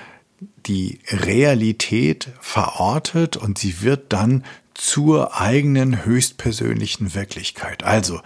die 0.65 0.99
Realität 1.09 2.29
verortet 2.39 3.37
und 3.37 3.57
sie 3.57 3.81
wird 3.81 4.13
dann 4.13 4.43
zur 4.73 5.39
eigenen 5.39 6.05
höchstpersönlichen 6.05 7.13
Wirklichkeit. 7.13 7.83
Also 7.83 8.21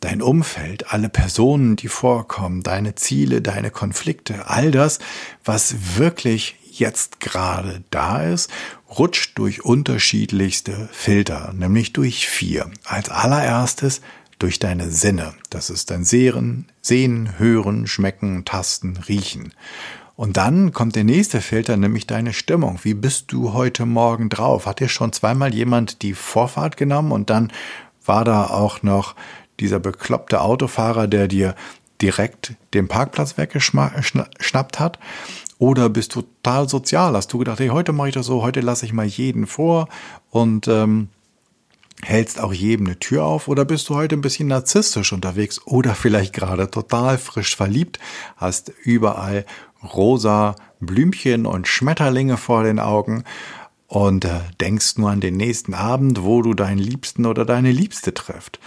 dein 0.00 0.22
Umfeld, 0.22 0.92
alle 0.92 1.08
Personen, 1.08 1.76
die 1.76 1.88
vorkommen, 1.88 2.62
deine 2.62 2.94
Ziele, 2.94 3.42
deine 3.42 3.70
Konflikte, 3.70 4.48
all 4.48 4.70
das, 4.70 4.98
was 5.44 5.98
wirklich 5.98 6.56
jetzt 6.70 7.20
gerade 7.20 7.84
da 7.90 8.22
ist, 8.22 8.50
rutscht 8.98 9.38
durch 9.38 9.64
unterschiedlichste 9.64 10.88
Filter, 10.92 11.52
nämlich 11.54 11.92
durch 11.92 12.26
vier. 12.26 12.70
Als 12.84 13.10
allererstes 13.10 14.00
durch 14.38 14.58
deine 14.58 14.90
Sinne. 14.90 15.34
Das 15.50 15.70
ist 15.70 15.90
dein 15.90 16.04
Sehen, 16.04 16.66
Sehen, 16.80 17.38
Hören, 17.38 17.86
Schmecken, 17.86 18.44
Tasten, 18.44 18.96
Riechen. 18.96 19.52
Und 20.20 20.36
dann 20.36 20.74
kommt 20.74 20.96
der 20.96 21.04
nächste 21.04 21.40
Filter, 21.40 21.78
nämlich 21.78 22.06
deine 22.06 22.34
Stimmung. 22.34 22.78
Wie 22.82 22.92
bist 22.92 23.32
du 23.32 23.54
heute 23.54 23.86
Morgen 23.86 24.28
drauf? 24.28 24.66
Hat 24.66 24.80
dir 24.80 24.88
schon 24.90 25.14
zweimal 25.14 25.54
jemand 25.54 26.02
die 26.02 26.12
Vorfahrt 26.12 26.76
genommen 26.76 27.10
und 27.10 27.30
dann 27.30 27.50
war 28.04 28.26
da 28.26 28.48
auch 28.48 28.82
noch 28.82 29.14
dieser 29.60 29.78
bekloppte 29.78 30.42
Autofahrer, 30.42 31.06
der 31.06 31.26
dir 31.26 31.54
direkt 32.02 32.52
den 32.74 32.86
Parkplatz 32.86 33.38
weggeschnappt 33.38 34.78
hat? 34.78 34.98
Oder 35.56 35.88
bist 35.88 36.14
du 36.14 36.20
total 36.20 36.68
sozial? 36.68 37.16
Hast 37.16 37.32
du 37.32 37.38
gedacht, 37.38 37.58
hey, 37.58 37.68
heute 37.68 37.92
mache 37.92 38.08
ich 38.08 38.14
das 38.14 38.26
so, 38.26 38.42
heute 38.42 38.60
lasse 38.60 38.84
ich 38.84 38.92
mal 38.92 39.06
jeden 39.06 39.46
vor 39.46 39.88
und 40.28 40.68
ähm, 40.68 41.08
hältst 42.02 42.40
auch 42.40 42.52
jedem 42.52 42.88
eine 42.88 42.98
Tür 42.98 43.24
auf? 43.24 43.48
Oder 43.48 43.64
bist 43.64 43.88
du 43.88 43.94
heute 43.94 44.16
ein 44.16 44.22
bisschen 44.22 44.48
narzisstisch 44.48 45.14
unterwegs 45.14 45.62
oder 45.64 45.94
vielleicht 45.94 46.34
gerade 46.34 46.70
total 46.70 47.16
frisch 47.16 47.56
verliebt, 47.56 47.98
hast 48.36 48.70
überall 48.84 49.46
rosa 49.82 50.56
Blümchen 50.80 51.46
und 51.46 51.68
Schmetterlinge 51.68 52.36
vor 52.36 52.64
den 52.64 52.78
Augen 52.78 53.24
und 53.86 54.24
äh, 54.24 54.40
denkst 54.60 54.96
nur 54.96 55.10
an 55.10 55.20
den 55.20 55.36
nächsten 55.36 55.74
Abend, 55.74 56.22
wo 56.22 56.42
du 56.42 56.54
deinen 56.54 56.78
Liebsten 56.78 57.26
oder 57.26 57.44
deine 57.44 57.72
Liebste 57.72 58.14
trifft, 58.14 58.60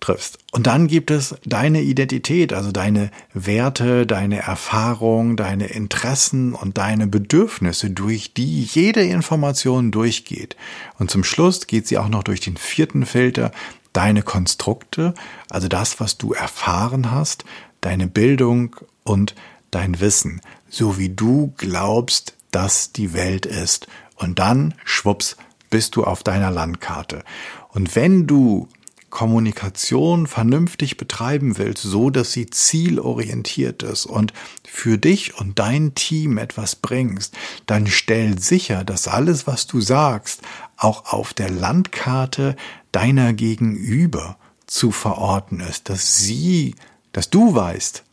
triffst. 0.00 0.38
Und 0.52 0.66
dann 0.66 0.88
gibt 0.88 1.10
es 1.12 1.36
deine 1.44 1.80
Identität, 1.80 2.52
also 2.52 2.72
deine 2.72 3.10
Werte, 3.32 4.04
deine 4.04 4.40
Erfahrung, 4.40 5.36
deine 5.36 5.66
Interessen 5.66 6.54
und 6.54 6.76
deine 6.76 7.06
Bedürfnisse, 7.06 7.90
durch 7.90 8.34
die 8.34 8.64
jede 8.64 9.02
Information 9.02 9.92
durchgeht. 9.92 10.56
Und 10.98 11.10
zum 11.10 11.22
Schluss 11.22 11.66
geht 11.68 11.86
sie 11.86 11.98
auch 11.98 12.08
noch 12.08 12.24
durch 12.24 12.40
den 12.40 12.56
vierten 12.56 13.06
Filter, 13.06 13.52
deine 13.92 14.22
Konstrukte, 14.22 15.14
also 15.48 15.68
das, 15.68 16.00
was 16.00 16.18
du 16.18 16.32
erfahren 16.32 17.12
hast, 17.12 17.44
deine 17.80 18.08
Bildung 18.08 18.74
und 19.04 19.36
dein 19.74 20.00
Wissen, 20.00 20.40
so 20.68 20.98
wie 20.98 21.08
du 21.08 21.52
glaubst, 21.56 22.34
dass 22.50 22.92
die 22.92 23.12
Welt 23.12 23.46
ist. 23.46 23.86
Und 24.16 24.38
dann, 24.38 24.74
schwupps, 24.84 25.36
bist 25.70 25.96
du 25.96 26.04
auf 26.04 26.22
deiner 26.22 26.50
Landkarte. 26.50 27.24
Und 27.70 27.96
wenn 27.96 28.26
du 28.26 28.68
Kommunikation 29.10 30.26
vernünftig 30.26 30.96
betreiben 30.96 31.56
willst, 31.56 31.82
so 31.82 32.10
dass 32.10 32.32
sie 32.32 32.46
zielorientiert 32.46 33.84
ist 33.84 34.06
und 34.06 34.32
für 34.64 34.98
dich 34.98 35.38
und 35.38 35.58
dein 35.58 35.94
Team 35.94 36.36
etwas 36.36 36.74
bringst, 36.76 37.36
dann 37.66 37.86
stell 37.86 38.40
sicher, 38.40 38.84
dass 38.84 39.06
alles, 39.06 39.46
was 39.46 39.68
du 39.68 39.80
sagst, 39.80 40.42
auch 40.76 41.12
auf 41.12 41.32
der 41.32 41.48
Landkarte 41.50 42.56
deiner 42.90 43.32
Gegenüber 43.32 44.36
zu 44.66 44.90
verorten 44.90 45.60
ist, 45.60 45.88
dass 45.88 46.18
sie, 46.18 46.74
dass 47.12 47.30
du 47.30 47.54
weißt, 47.54 48.03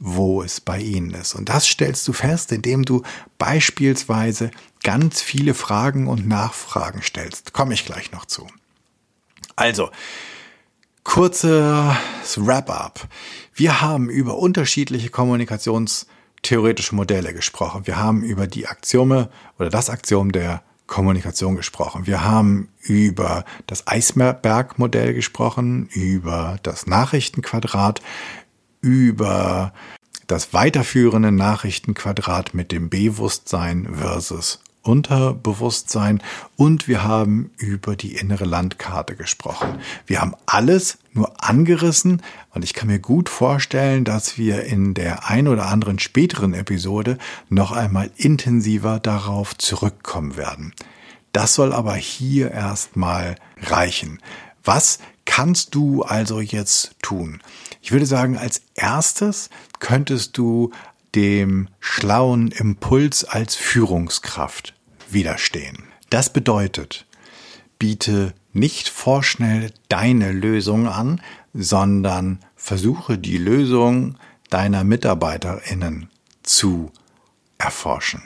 wo 0.00 0.42
es 0.42 0.60
bei 0.60 0.80
ihnen 0.80 1.10
ist. 1.10 1.34
Und 1.34 1.50
das 1.50 1.66
stellst 1.66 2.08
du 2.08 2.12
fest, 2.12 2.50
indem 2.50 2.84
du 2.84 3.02
beispielsweise 3.38 4.50
ganz 4.82 5.20
viele 5.20 5.54
Fragen 5.54 6.08
und 6.08 6.26
Nachfragen 6.26 7.02
stellst. 7.02 7.52
Komme 7.52 7.74
ich 7.74 7.84
gleich 7.84 8.10
noch 8.10 8.24
zu. 8.24 8.46
Also, 9.56 9.90
kurzes 11.04 11.94
Wrap-up. 12.36 13.06
Wir 13.54 13.82
haben 13.82 14.08
über 14.08 14.38
unterschiedliche 14.38 15.10
kommunikationstheoretische 15.10 16.94
Modelle 16.94 17.34
gesprochen. 17.34 17.86
Wir 17.86 17.98
haben 17.98 18.22
über 18.22 18.46
die 18.46 18.66
Axiome 18.66 19.28
oder 19.58 19.68
das 19.68 19.90
Axiom 19.90 20.32
der 20.32 20.62
Kommunikation 20.86 21.56
gesprochen. 21.56 22.06
Wir 22.06 22.24
haben 22.24 22.68
über 22.80 23.44
das 23.66 23.86
Eisbergmodell 23.86 25.14
gesprochen, 25.14 25.88
über 25.92 26.58
das 26.62 26.86
Nachrichtenquadrat, 26.86 28.00
über 28.80 29.72
das 30.26 30.52
weiterführende 30.54 31.32
Nachrichtenquadrat 31.32 32.54
mit 32.54 32.72
dem 32.72 32.88
Bewusstsein 32.88 33.88
versus 33.94 34.60
Unterbewusstsein 34.82 36.22
und 36.56 36.88
wir 36.88 37.04
haben 37.04 37.50
über 37.58 37.96
die 37.96 38.16
innere 38.16 38.46
Landkarte 38.46 39.14
gesprochen. 39.14 39.78
Wir 40.06 40.22
haben 40.22 40.34
alles 40.46 40.98
nur 41.12 41.44
angerissen 41.44 42.22
und 42.54 42.64
ich 42.64 42.72
kann 42.72 42.88
mir 42.88 42.98
gut 42.98 43.28
vorstellen, 43.28 44.04
dass 44.04 44.38
wir 44.38 44.64
in 44.64 44.94
der 44.94 45.28
ein 45.28 45.48
oder 45.48 45.66
anderen 45.66 45.98
späteren 45.98 46.54
Episode 46.54 47.18
noch 47.50 47.72
einmal 47.72 48.10
intensiver 48.16 49.00
darauf 49.00 49.56
zurückkommen 49.58 50.36
werden. 50.36 50.72
Das 51.32 51.54
soll 51.54 51.72
aber 51.72 51.94
hier 51.94 52.50
erstmal 52.50 53.36
reichen. 53.60 54.18
Was 54.64 54.98
kannst 55.26 55.74
du 55.74 56.02
also 56.02 56.40
jetzt 56.40 56.94
tun? 57.02 57.40
Ich 57.82 57.92
würde 57.92 58.06
sagen, 58.06 58.36
als 58.36 58.62
erstes 58.74 59.50
könntest 59.78 60.36
du 60.36 60.70
dem 61.14 61.68
schlauen 61.80 62.48
Impuls 62.48 63.24
als 63.24 63.56
Führungskraft 63.56 64.74
widerstehen. 65.08 65.84
Das 66.08 66.32
bedeutet, 66.32 67.06
biete 67.78 68.34
nicht 68.52 68.88
vorschnell 68.88 69.72
deine 69.88 70.32
Lösung 70.32 70.88
an, 70.88 71.20
sondern 71.54 72.40
versuche 72.56 73.18
die 73.18 73.38
Lösung 73.38 74.16
deiner 74.50 74.84
Mitarbeiterinnen 74.84 76.10
zu 76.42 76.92
erforschen. 77.58 78.22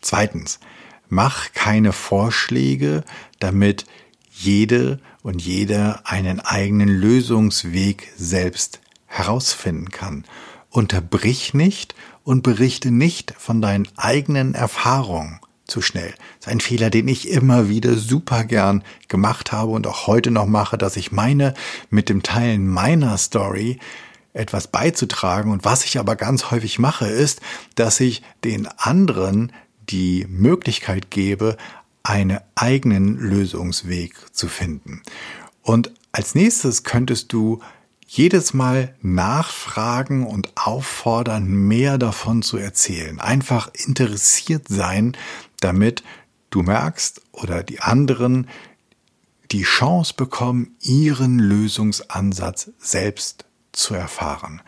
Zweitens, 0.00 0.60
mach 1.08 1.52
keine 1.52 1.92
Vorschläge, 1.92 3.04
damit 3.38 3.86
jede 4.30 5.00
und 5.22 5.42
jeder 5.42 6.02
einen 6.04 6.40
eigenen 6.40 6.88
Lösungsweg 6.88 8.08
selbst 8.16 8.80
herausfinden 9.10 9.90
kann. 9.90 10.24
Unterbrich 10.70 11.52
nicht 11.52 11.94
und 12.22 12.42
berichte 12.42 12.92
nicht 12.92 13.34
von 13.36 13.60
deinen 13.60 13.88
eigenen 13.96 14.54
Erfahrungen 14.54 15.40
zu 15.66 15.82
schnell. 15.82 16.14
Das 16.38 16.46
ist 16.46 16.52
ein 16.52 16.60
Fehler, 16.60 16.90
den 16.90 17.08
ich 17.08 17.28
immer 17.28 17.68
wieder 17.68 17.96
super 17.96 18.44
gern 18.44 18.84
gemacht 19.08 19.52
habe 19.52 19.72
und 19.72 19.86
auch 19.86 20.06
heute 20.06 20.30
noch 20.30 20.46
mache, 20.46 20.78
dass 20.78 20.96
ich 20.96 21.12
meine, 21.12 21.54
mit 21.90 22.08
dem 22.08 22.22
Teilen 22.22 22.66
meiner 22.68 23.18
Story 23.18 23.78
etwas 24.32 24.68
beizutragen. 24.68 25.50
Und 25.50 25.64
was 25.64 25.84
ich 25.84 25.98
aber 25.98 26.14
ganz 26.14 26.52
häufig 26.52 26.78
mache, 26.78 27.06
ist, 27.06 27.40
dass 27.74 27.98
ich 27.98 28.22
den 28.44 28.68
anderen 28.78 29.52
die 29.90 30.24
Möglichkeit 30.28 31.10
gebe, 31.10 31.56
einen 32.04 32.38
eigenen 32.54 33.18
Lösungsweg 33.18 34.14
zu 34.32 34.48
finden. 34.48 35.02
Und 35.62 35.92
als 36.12 36.34
nächstes 36.34 36.84
könntest 36.84 37.32
du 37.32 37.60
jedes 38.12 38.54
Mal 38.54 38.96
nachfragen 39.02 40.26
und 40.26 40.50
auffordern, 40.56 41.46
mehr 41.46 41.96
davon 41.96 42.42
zu 42.42 42.56
erzählen. 42.56 43.20
Einfach 43.20 43.70
interessiert 43.72 44.66
sein, 44.66 45.16
damit 45.60 46.02
du 46.50 46.62
merkst 46.62 47.22
oder 47.30 47.62
die 47.62 47.78
anderen 47.78 48.48
die 49.52 49.62
Chance 49.62 50.14
bekommen, 50.16 50.74
ihren 50.80 51.38
Lösungsansatz 51.38 52.72
selbst 52.78 53.44
zu 53.70 53.94
erfahren. 53.94 54.60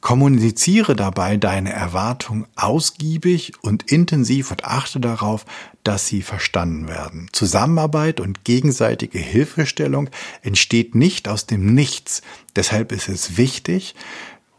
Kommuniziere 0.00 0.96
dabei 0.96 1.36
deine 1.36 1.74
Erwartung 1.74 2.46
ausgiebig 2.56 3.52
und 3.60 3.92
intensiv 3.92 4.50
und 4.50 4.64
achte 4.64 5.00
darauf, 5.00 5.44
dass 5.86 6.08
sie 6.08 6.22
verstanden 6.22 6.88
werden. 6.88 7.28
Zusammenarbeit 7.32 8.18
und 8.18 8.42
gegenseitige 8.42 9.18
Hilfestellung 9.18 10.10
entsteht 10.42 10.96
nicht 10.96 11.28
aus 11.28 11.46
dem 11.46 11.74
Nichts. 11.74 12.22
Deshalb 12.56 12.90
ist 12.90 13.08
es 13.08 13.36
wichtig, 13.36 13.94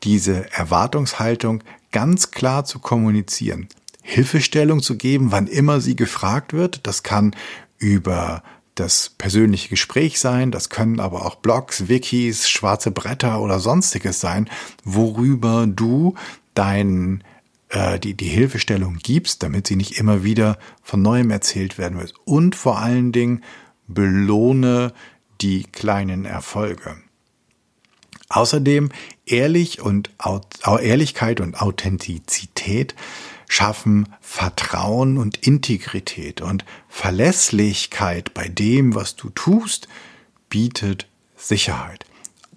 diese 0.03 0.49
Erwartungshaltung 0.53 1.63
ganz 1.91 2.32
klar 2.32 2.63
zu 2.63 2.80
kommunizieren. 2.80 3.67
Hilfestellung 4.01 4.82
zu 4.82 4.95
geben, 4.95 5.34
wann 5.34 5.47
immer 5.47 5.82
sie 5.82 5.97
gefragt 5.97 6.53
wird. 6.53 6.88
Das 6.88 7.03
kann 7.03 7.36
über 7.78 8.41
das 8.75 9.09
persönliche 9.17 9.67
Gespräch 9.67 10.19
sein, 10.19 10.51
das 10.51 10.69
können 10.69 10.99
aber 10.99 11.25
auch 11.25 11.36
Blogs, 11.36 11.89
Wikis, 11.89 12.47
schwarze 12.47 12.91
Bretter 12.91 13.41
oder 13.41 13.59
sonstiges 13.59 14.21
sein, 14.21 14.49
worüber 14.84 15.65
du 15.67 16.15
dein, 16.53 17.23
äh, 17.70 17.99
die, 17.99 18.13
die 18.13 18.28
Hilfestellung 18.28 18.97
gibst, 19.01 19.43
damit 19.43 19.68
sie 19.68 19.76
nicht 19.76 19.99
immer 19.99 20.24
wieder 20.24 20.57
von 20.82 21.01
neuem 21.01 21.32
erzählt 21.32 21.78
werden 21.78 21.99
wird. 21.99 22.13
Und 22.26 22.55
vor 22.55 22.80
allen 22.80 23.11
Dingen 23.11 23.43
belohne 23.88 24.93
die 25.41 25.63
kleinen 25.63 26.26
Erfolge. 26.26 26.97
Außerdem 28.30 28.89
ehrlich 29.26 29.82
und 29.82 30.09
Ehrlichkeit 30.82 31.39
und 31.39 31.61
Authentizität 31.61 32.95
schaffen 33.47 34.13
Vertrauen 34.20 35.18
und 35.18 35.38
Integrität 35.38 36.41
und 36.41 36.65
Verlässlichkeit 36.89 38.34
bei 38.34 38.49
dem, 38.49 38.95
was 38.95 39.15
du 39.15 39.30
tust, 39.30 39.88
bietet 40.49 41.07
Sicherheit. 41.38 42.07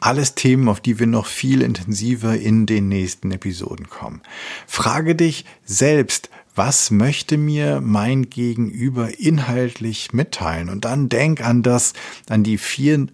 Alles 0.00 0.34
Themen, 0.34 0.68
auf 0.68 0.80
die 0.80 0.98
wir 0.98 1.06
noch 1.06 1.26
viel 1.26 1.62
intensiver 1.62 2.36
in 2.36 2.66
den 2.66 2.88
nächsten 2.88 3.30
Episoden 3.30 3.88
kommen. 3.88 4.22
Frage 4.66 5.14
dich 5.14 5.44
selbst, 5.64 6.30
was 6.54 6.90
möchte 6.90 7.36
mir 7.36 7.80
mein 7.80 8.28
Gegenüber 8.28 9.18
inhaltlich 9.18 10.12
mitteilen? 10.12 10.68
Und 10.68 10.84
dann 10.84 11.08
denk 11.08 11.44
an 11.44 11.62
das, 11.62 11.92
an 12.28 12.42
die 12.42 12.58
vier 12.58 13.06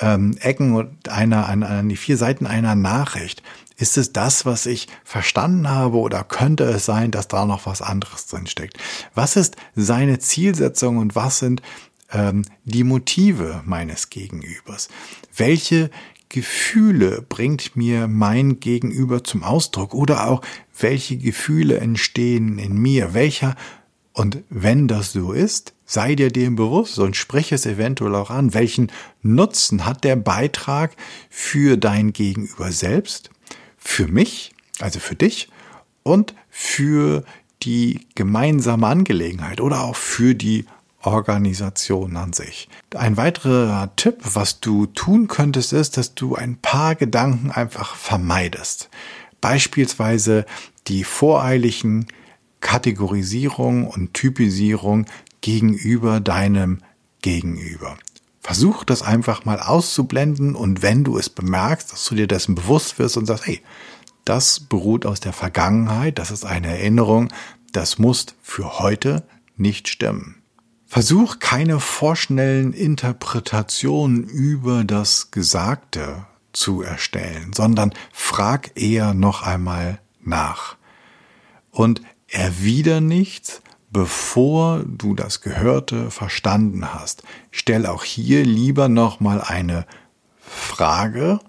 ähm, 0.00 0.36
Ecken 0.40 0.98
einer, 1.08 1.48
an, 1.48 1.62
an 1.62 1.88
die 1.88 1.96
vier 1.96 2.16
Seiten 2.16 2.46
einer 2.46 2.74
Nachricht. 2.74 3.42
Ist 3.78 3.98
es 3.98 4.12
das, 4.12 4.46
was 4.46 4.66
ich 4.66 4.88
verstanden 5.04 5.68
habe 5.68 5.98
oder 5.98 6.24
könnte 6.24 6.64
es 6.64 6.86
sein, 6.86 7.10
dass 7.10 7.28
da 7.28 7.44
noch 7.44 7.66
was 7.66 7.82
anderes 7.82 8.26
drin 8.26 8.46
steckt? 8.46 8.78
Was 9.14 9.36
ist 9.36 9.56
seine 9.74 10.18
Zielsetzung 10.18 10.96
und 10.96 11.14
was 11.14 11.40
sind 11.40 11.60
ähm, 12.12 12.42
die 12.64 12.84
Motive 12.84 13.62
meines 13.66 14.08
Gegenübers? 14.08 14.88
Welche 15.36 15.90
Gefühle 16.28 17.24
bringt 17.28 17.76
mir 17.76 18.08
mein 18.08 18.60
Gegenüber 18.60 19.24
zum 19.24 19.42
Ausdruck 19.42 19.94
oder 19.94 20.28
auch 20.28 20.42
welche 20.78 21.16
Gefühle 21.16 21.78
entstehen 21.78 22.58
in 22.58 22.76
mir? 22.76 23.14
Welcher 23.14 23.54
und 24.12 24.38
wenn 24.48 24.88
das 24.88 25.12
so 25.12 25.32
ist, 25.32 25.74
sei 25.84 26.14
dir 26.14 26.30
dem 26.30 26.56
bewusst 26.56 26.98
und 26.98 27.16
sprich 27.16 27.52
es 27.52 27.66
eventuell 27.66 28.14
auch 28.14 28.30
an. 28.30 28.54
Welchen 28.54 28.90
Nutzen 29.22 29.84
hat 29.84 30.04
der 30.04 30.16
Beitrag 30.16 30.96
für 31.28 31.76
dein 31.76 32.12
Gegenüber 32.12 32.72
selbst? 32.72 33.30
für 33.86 34.08
mich, 34.08 34.52
also 34.80 35.00
für 35.00 35.14
dich 35.14 35.48
und 36.02 36.34
für 36.50 37.24
die 37.62 38.06
gemeinsame 38.14 38.86
Angelegenheit 38.86 39.60
oder 39.60 39.82
auch 39.82 39.96
für 39.96 40.34
die 40.34 40.66
Organisation 41.06 42.16
an 42.16 42.32
sich. 42.32 42.68
Ein 42.94 43.16
weiterer 43.16 43.94
Tipp, 43.96 44.18
was 44.22 44.60
du 44.60 44.86
tun 44.86 45.28
könntest, 45.28 45.72
ist, 45.72 45.96
dass 45.96 46.14
du 46.14 46.34
ein 46.34 46.56
paar 46.56 46.94
Gedanken 46.94 47.50
einfach 47.50 47.94
vermeidest. 47.94 48.90
Beispielsweise 49.40 50.46
die 50.88 51.04
voreiligen 51.04 52.06
Kategorisierung 52.60 53.86
und 53.86 54.14
Typisierung 54.14 55.06
gegenüber 55.40 56.20
deinem 56.20 56.80
Gegenüber. 57.22 57.96
Versuch 58.40 58.84
das 58.84 59.02
einfach 59.02 59.44
mal 59.44 59.60
auszublenden 59.60 60.54
und 60.54 60.82
wenn 60.82 61.04
du 61.04 61.18
es 61.18 61.28
bemerkst, 61.28 61.92
dass 61.92 62.04
du 62.04 62.14
dir 62.14 62.26
dessen 62.26 62.54
bewusst 62.54 62.98
wirst 62.98 63.16
und 63.16 63.26
sagst, 63.26 63.46
hey, 63.46 63.60
das 64.24 64.60
beruht 64.60 65.06
aus 65.06 65.20
der 65.20 65.32
Vergangenheit, 65.32 66.18
das 66.18 66.30
ist 66.30 66.44
eine 66.44 66.68
Erinnerung, 66.68 67.32
das 67.72 67.98
muss 67.98 68.26
für 68.42 68.78
heute 68.78 69.26
nicht 69.56 69.88
stimmen. 69.88 70.42
Versuch 70.86 71.40
keine 71.40 71.80
vorschnellen 71.80 72.72
Interpretationen 72.72 74.24
über 74.24 74.84
das 74.84 75.30
Gesagte 75.32 76.26
zu 76.52 76.80
erstellen, 76.82 77.52
sondern 77.52 77.92
frag 78.12 78.70
eher 78.80 79.12
noch 79.12 79.42
einmal 79.42 80.00
nach. 80.22 80.76
Und 81.70 82.02
erwider 82.28 83.00
nichts, 83.00 83.62
bevor 83.90 84.84
du 84.86 85.14
das 85.14 85.40
Gehörte 85.40 86.10
verstanden 86.10 86.94
hast. 86.94 87.22
Stell 87.50 87.86
auch 87.86 88.04
hier 88.04 88.44
lieber 88.44 88.88
nochmal 88.88 89.40
eine 89.40 89.86
Frage 90.38 91.40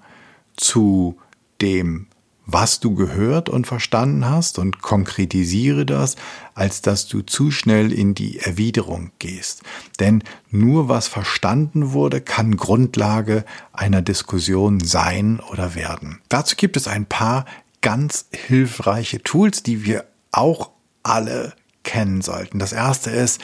zu 0.55 1.19
dem, 1.61 2.07
was 2.47 2.79
du 2.79 2.95
gehört 2.95 3.49
und 3.49 3.67
verstanden 3.67 4.27
hast 4.27 4.57
und 4.57 4.81
konkretisiere 4.81 5.85
das, 5.85 6.15
als 6.55 6.81
dass 6.81 7.05
du 7.07 7.21
zu 7.21 7.51
schnell 7.51 7.91
in 7.91 8.15
die 8.15 8.39
Erwiderung 8.39 9.11
gehst. 9.19 9.63
Denn 9.99 10.23
nur 10.49 10.87
was 10.87 11.09
verstanden 11.09 11.91
wurde, 11.91 12.21
kann 12.21 12.55
Grundlage 12.55 13.43
einer 13.73 14.01
Diskussion 14.01 14.79
sein 14.79 15.41
oder 15.51 15.75
werden. 15.75 16.21
Dazu 16.29 16.55
gibt 16.55 16.77
es 16.77 16.87
ein 16.87 17.05
paar 17.05 17.45
ganz 17.81 18.25
hilfreiche 18.31 19.21
Tools, 19.21 19.61
die 19.61 19.83
wir 19.83 20.05
auch 20.31 20.71
alle 21.03 21.53
kennen 21.83 22.21
sollten. 22.21 22.59
Das 22.59 22.71
erste 22.71 23.11
ist, 23.11 23.41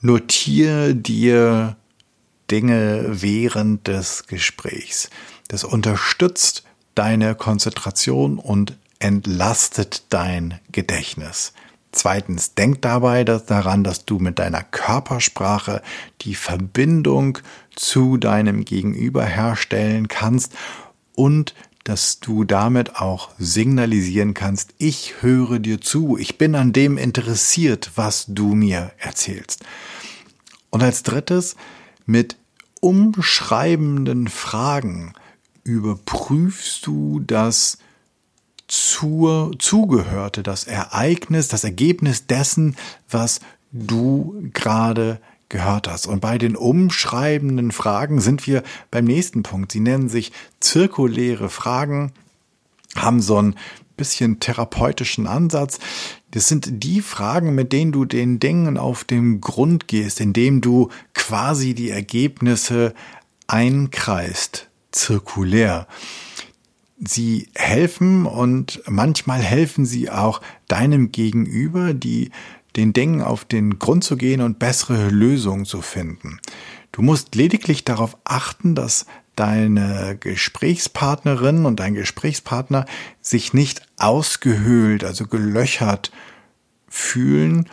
notiere 0.00 0.94
dir 0.94 1.76
Dinge 2.50 3.04
während 3.08 3.86
des 3.88 4.26
Gesprächs. 4.26 5.10
Das 5.48 5.64
unterstützt 5.64 6.64
deine 6.96 7.36
Konzentration 7.36 8.38
und 8.38 8.76
entlastet 8.98 10.04
dein 10.08 10.58
Gedächtnis. 10.72 11.52
Zweitens, 11.92 12.54
denk 12.54 12.82
dabei 12.82 13.24
daran, 13.24 13.84
dass 13.84 14.04
du 14.04 14.18
mit 14.18 14.38
deiner 14.38 14.62
Körpersprache 14.62 15.82
die 16.22 16.34
Verbindung 16.34 17.38
zu 17.74 18.16
deinem 18.16 18.64
Gegenüber 18.64 19.24
herstellen 19.24 20.08
kannst 20.08 20.52
und 21.14 21.54
dass 21.84 22.18
du 22.18 22.44
damit 22.44 22.96
auch 22.96 23.30
signalisieren 23.38 24.34
kannst, 24.34 24.74
ich 24.76 25.22
höre 25.22 25.60
dir 25.60 25.80
zu, 25.80 26.18
ich 26.18 26.36
bin 26.36 26.56
an 26.56 26.72
dem 26.72 26.98
interessiert, 26.98 27.92
was 27.94 28.26
du 28.28 28.54
mir 28.54 28.90
erzählst. 28.98 29.64
Und 30.70 30.82
als 30.82 31.04
drittes, 31.04 31.54
mit 32.04 32.36
umschreibenden 32.80 34.28
Fragen 34.28 35.14
überprüfst 35.66 36.86
du 36.86 37.20
das 37.20 37.78
zur, 38.68 39.52
Zugehörte, 39.58 40.42
das 40.42 40.64
Ereignis, 40.64 41.48
das 41.48 41.64
Ergebnis 41.64 42.26
dessen, 42.26 42.76
was 43.10 43.40
du 43.72 44.50
gerade 44.52 45.20
gehört 45.48 45.88
hast. 45.88 46.06
Und 46.06 46.20
bei 46.20 46.38
den 46.38 46.56
umschreibenden 46.56 47.70
Fragen 47.70 48.20
sind 48.20 48.46
wir 48.46 48.62
beim 48.90 49.04
nächsten 49.04 49.42
Punkt. 49.42 49.72
Sie 49.72 49.80
nennen 49.80 50.08
sich 50.08 50.32
zirkuläre 50.60 51.48
Fragen, 51.48 52.12
haben 52.96 53.20
so 53.20 53.40
ein 53.40 53.54
bisschen 53.96 54.40
therapeutischen 54.40 55.26
Ansatz. 55.26 55.78
Das 56.32 56.48
sind 56.48 56.82
die 56.84 57.00
Fragen, 57.00 57.54
mit 57.54 57.72
denen 57.72 57.92
du 57.92 58.04
den 58.04 58.40
Dingen 58.40 58.76
auf 58.76 59.04
den 59.04 59.40
Grund 59.40 59.88
gehst, 59.88 60.20
indem 60.20 60.60
du 60.60 60.90
quasi 61.14 61.74
die 61.74 61.90
Ergebnisse 61.90 62.94
einkreist, 63.46 64.68
zirkulär. 64.96 65.86
Sie 66.98 67.48
helfen 67.54 68.24
und 68.26 68.82
manchmal 68.86 69.40
helfen 69.40 69.84
sie 69.84 70.10
auch 70.10 70.40
deinem 70.66 71.12
Gegenüber, 71.12 71.92
die 71.92 72.30
den 72.74 72.92
Dingen 72.92 73.22
auf 73.22 73.44
den 73.44 73.78
Grund 73.78 74.04
zu 74.04 74.16
gehen 74.16 74.40
und 74.40 74.58
bessere 74.58 75.08
Lösungen 75.08 75.66
zu 75.66 75.82
finden. 75.82 76.40
Du 76.92 77.02
musst 77.02 77.34
lediglich 77.34 77.84
darauf 77.84 78.16
achten, 78.24 78.74
dass 78.74 79.06
deine 79.34 80.16
Gesprächspartnerin 80.18 81.66
und 81.66 81.80
dein 81.80 81.94
Gesprächspartner 81.94 82.86
sich 83.20 83.52
nicht 83.52 83.82
ausgehöhlt, 83.98 85.04
also 85.04 85.26
gelöchert 85.26 86.10
fühlen 86.88 87.68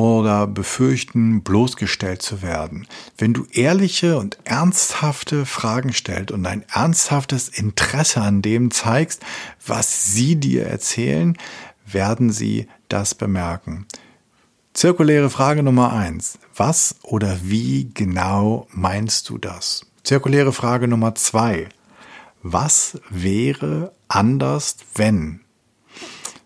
oder 0.00 0.46
befürchten, 0.46 1.42
bloßgestellt 1.42 2.22
zu 2.22 2.40
werden. 2.40 2.86
Wenn 3.18 3.34
du 3.34 3.44
ehrliche 3.52 4.18
und 4.18 4.38
ernsthafte 4.44 5.44
Fragen 5.44 5.92
stellst 5.92 6.30
und 6.30 6.46
ein 6.46 6.64
ernsthaftes 6.72 7.48
Interesse 7.48 8.22
an 8.22 8.40
dem 8.40 8.70
zeigst, 8.70 9.22
was 9.66 10.14
sie 10.14 10.36
dir 10.36 10.66
erzählen, 10.66 11.36
werden 11.84 12.30
sie 12.30 12.66
das 12.88 13.14
bemerken. 13.14 13.86
Zirkuläre 14.72 15.28
Frage 15.28 15.62
Nummer 15.62 15.92
eins: 15.92 16.38
Was 16.56 16.96
oder 17.02 17.36
wie 17.42 17.90
genau 17.92 18.68
meinst 18.70 19.28
du 19.28 19.36
das? 19.36 19.84
Zirkuläre 20.02 20.54
Frage 20.54 20.88
Nummer 20.88 21.14
zwei: 21.14 21.68
Was 22.42 22.98
wäre 23.10 23.92
anders, 24.08 24.76
wenn? 24.94 25.40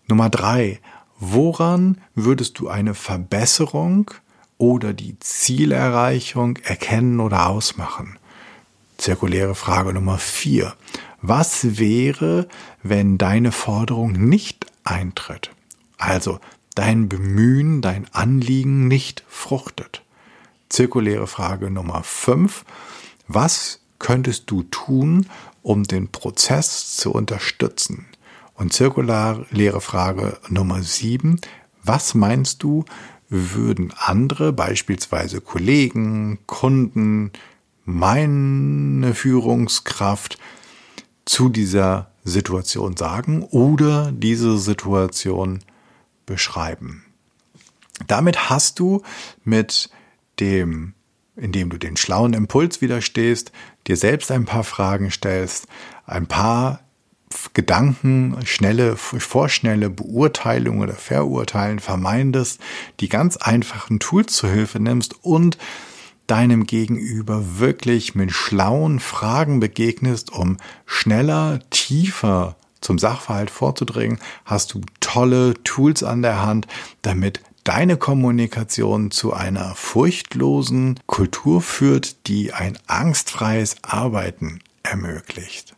Nummer 0.07 0.29
drei: 0.29 0.81
Woran 1.19 2.01
würdest 2.13 2.59
du 2.59 2.67
eine 2.67 2.93
Verbesserung 2.93 4.11
oder 4.57 4.93
die 4.93 5.17
Zielerreichung 5.19 6.57
erkennen 6.57 7.19
oder 7.19 7.47
ausmachen? 7.47 8.19
Zirkuläre 8.97 9.55
Frage 9.55 9.93
Nummer 9.93 10.17
vier: 10.17 10.75
Was 11.21 11.77
wäre, 11.79 12.47
wenn 12.83 13.17
deine 13.17 13.51
Forderung 13.51 14.11
nicht 14.11 14.65
eintritt? 14.83 15.51
Also 15.97 16.39
dein 16.75 17.07
Bemühen, 17.09 17.81
dein 17.81 18.07
Anliegen 18.13 18.87
nicht 18.87 19.23
fruchtet. 19.27 20.03
Zirkuläre 20.69 21.27
Frage 21.27 21.71
Nummer 21.71 22.03
5. 22.03 22.65
Was 23.27 23.79
könntest 23.97 24.51
du 24.51 24.63
tun, 24.63 25.27
um 25.63 25.83
den 25.83 26.09
Prozess 26.09 26.97
zu 26.97 27.11
unterstützen? 27.11 28.05
Und 28.55 28.73
zirkuläre 28.73 29.81
Frage 29.81 30.39
Nummer 30.49 30.81
7. 30.81 31.39
Was 31.83 32.15
meinst 32.15 32.63
du, 32.63 32.85
würden 33.29 33.93
andere, 33.97 34.53
beispielsweise 34.53 35.41
Kollegen, 35.41 36.39
Kunden, 36.45 37.31
meine 37.83 39.13
Führungskraft 39.13 40.39
zu 41.25 41.49
dieser 41.49 42.11
Situation 42.23 42.97
sagen 42.97 43.43
oder 43.43 44.11
diese 44.11 44.57
Situation 44.57 45.59
beschreiben. 46.25 47.03
Damit 48.07 48.49
hast 48.49 48.79
du 48.79 49.03
mit 49.43 49.89
dem, 50.39 50.93
indem 51.35 51.69
du 51.69 51.77
den 51.77 51.97
schlauen 51.97 52.33
Impuls 52.33 52.81
widerstehst, 52.81 53.51
dir 53.87 53.97
selbst 53.97 54.31
ein 54.31 54.45
paar 54.45 54.63
Fragen 54.63 55.11
stellst, 55.11 55.67
ein 56.05 56.27
paar 56.27 56.84
Gedanken, 57.53 58.37
schnelle, 58.45 58.97
vorschnelle 58.97 59.89
Beurteilung 59.89 60.79
oder 60.79 60.93
Verurteilen 60.93 61.79
vermeidest, 61.79 62.59
die 62.99 63.09
ganz 63.09 63.37
einfachen 63.37 63.99
Tools 63.99 64.33
zur 64.33 64.49
Hilfe 64.49 64.79
nimmst 64.79 65.23
und 65.23 65.57
deinem 66.27 66.65
Gegenüber 66.65 67.59
wirklich 67.59 68.15
mit 68.15 68.31
schlauen 68.31 68.99
Fragen 68.99 69.59
begegnest, 69.59 70.31
um 70.31 70.57
schneller, 70.85 71.59
tiefer 71.69 72.55
zum 72.81 72.99
Sachverhalt 72.99 73.49
vorzudringen, 73.49 74.19
hast 74.43 74.73
du 74.73 74.81
tolle 74.99 75.55
Tools 75.63 76.03
an 76.03 76.21
der 76.21 76.41
Hand, 76.41 76.67
damit 77.01 77.41
deine 77.63 77.97
Kommunikation 77.97 79.11
zu 79.11 79.33
einer 79.33 79.73
furchtlosen 79.75 80.99
Kultur 81.07 81.61
führt, 81.61 82.27
die 82.27 82.53
ein 82.53 82.77
angstfreies 82.87 83.77
Arbeiten 83.81 84.59
ermöglicht. 84.83 85.74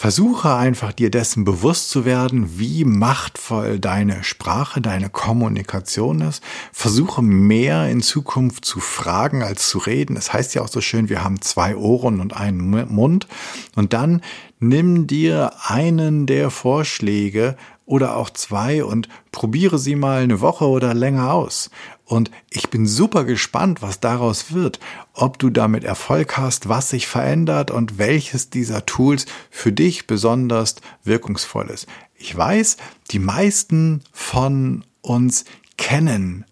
Versuche 0.00 0.54
einfach 0.54 0.92
dir 0.92 1.10
dessen 1.10 1.44
bewusst 1.44 1.90
zu 1.90 2.04
werden, 2.04 2.56
wie 2.56 2.84
machtvoll 2.84 3.80
deine 3.80 4.22
Sprache, 4.22 4.80
deine 4.80 5.10
Kommunikation 5.10 6.20
ist. 6.20 6.40
Versuche 6.72 7.20
mehr 7.20 7.90
in 7.90 8.00
Zukunft 8.00 8.64
zu 8.64 8.78
fragen 8.78 9.42
als 9.42 9.68
zu 9.68 9.78
reden. 9.78 10.16
Es 10.16 10.32
heißt 10.32 10.54
ja 10.54 10.62
auch 10.62 10.68
so 10.68 10.80
schön, 10.80 11.08
wir 11.08 11.24
haben 11.24 11.40
zwei 11.40 11.74
Ohren 11.74 12.20
und 12.20 12.32
einen 12.36 12.94
Mund. 12.94 13.26
Und 13.74 13.92
dann 13.92 14.22
nimm 14.60 15.08
dir 15.08 15.50
einen 15.64 16.26
der 16.26 16.50
Vorschläge 16.50 17.56
oder 17.84 18.16
auch 18.16 18.30
zwei 18.30 18.84
und 18.84 19.08
probiere 19.32 19.78
sie 19.78 19.96
mal 19.96 20.22
eine 20.22 20.40
Woche 20.40 20.68
oder 20.68 20.94
länger 20.94 21.32
aus. 21.32 21.70
Und 22.08 22.30
ich 22.48 22.70
bin 22.70 22.86
super 22.86 23.24
gespannt, 23.24 23.82
was 23.82 24.00
daraus 24.00 24.50
wird, 24.50 24.80
ob 25.12 25.38
du 25.38 25.50
damit 25.50 25.84
Erfolg 25.84 26.38
hast, 26.38 26.66
was 26.66 26.88
sich 26.88 27.06
verändert 27.06 27.70
und 27.70 27.98
welches 27.98 28.48
dieser 28.48 28.86
Tools 28.86 29.26
für 29.50 29.72
dich 29.72 30.06
besonders 30.06 30.76
wirkungsvoll 31.04 31.68
ist. 31.68 31.86
Ich 32.14 32.34
weiß, 32.34 32.78
die 33.10 33.18
meisten 33.18 34.02
von 34.10 34.86
uns 35.02 35.44
kennen 35.76 36.46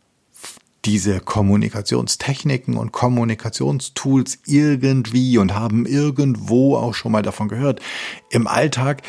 diese 0.85 1.21
Kommunikationstechniken 1.21 2.77
und 2.77 2.93
Kommunikationstools 2.93 4.41
irgendwie 4.45 5.39
und 5.39 5.55
haben 5.55 5.87
irgendwo 5.87 6.77
auch 6.77 6.93
schon 6.93 7.13
mal 7.13 7.23
davon 7.23 7.49
gehört. 7.49 7.81
Im 8.29 8.47
Alltag 8.47 9.01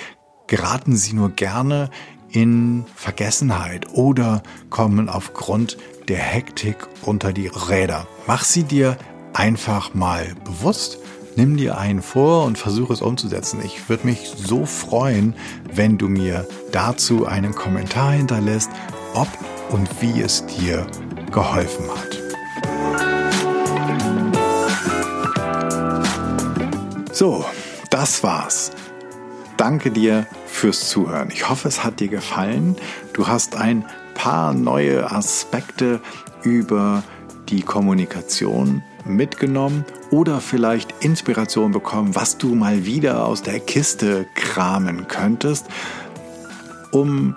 geraten 0.48 0.96
sie 0.96 1.12
nur 1.12 1.30
gerne 1.30 1.92
in 2.32 2.86
Vergessenheit 2.96 3.88
oder 3.94 4.44
kommen 4.70 5.10
aufgrund 5.10 5.78
der 6.08 6.20
Hektik 6.20 6.88
unter 7.02 7.34
die 7.34 7.48
Räder. 7.48 8.08
Mach 8.28 8.44
sie 8.44 8.64
dir 8.64 8.98
einfach 9.34 9.94
mal 9.94 10.34
bewusst. 10.44 11.00
Nimm 11.36 11.56
dir 11.56 11.78
einen 11.78 12.02
vor 12.02 12.46
und 12.46 12.58
versuche 12.58 12.94
es 12.94 13.02
umzusetzen. 13.02 13.60
Ich 13.64 13.90
würde 13.90 14.08
mich 14.08 14.34
so 14.36 14.66
freuen, 14.66 15.36
wenn 15.72 16.00
du 16.00 16.08
mir 16.08 16.48
dazu 16.72 17.28
einen 17.28 17.54
Kommentar 17.54 18.14
hinterlässt, 18.14 18.72
ob 19.14 19.28
und 19.70 19.90
wie 20.02 20.22
es 20.22 20.46
dir 20.48 20.88
geholfen 21.32 21.86
hat. 21.90 22.28
So, 27.14 27.46
das 27.90 28.24
war's. 28.24 28.72
Danke 29.58 29.90
dir 29.90 30.28
fürs 30.46 30.88
Zuhören. 30.90 31.30
Ich 31.32 31.50
hoffe, 31.50 31.68
es 31.68 31.84
hat 31.84 32.00
dir 32.00 32.10
gefallen. 32.10 32.76
Du 33.14 33.28
hast 33.28 33.56
ein 33.56 33.86
paar 34.14 34.54
neue 34.54 35.12
Aspekte 35.12 36.00
über 36.44 37.04
die 37.50 37.64
Kommunikation 37.64 38.84
mitgenommen 39.04 39.84
oder 40.12 40.42
vielleicht 40.42 41.04
Inspiration 41.04 41.72
bekommen, 41.72 42.16
was 42.16 42.38
du 42.38 42.54
mal 42.54 42.86
wieder 42.86 43.26
aus 43.26 43.42
der 43.42 43.60
Kiste 43.60 44.28
kramen 44.36 45.08
könntest, 45.08 45.66
um 46.92 47.36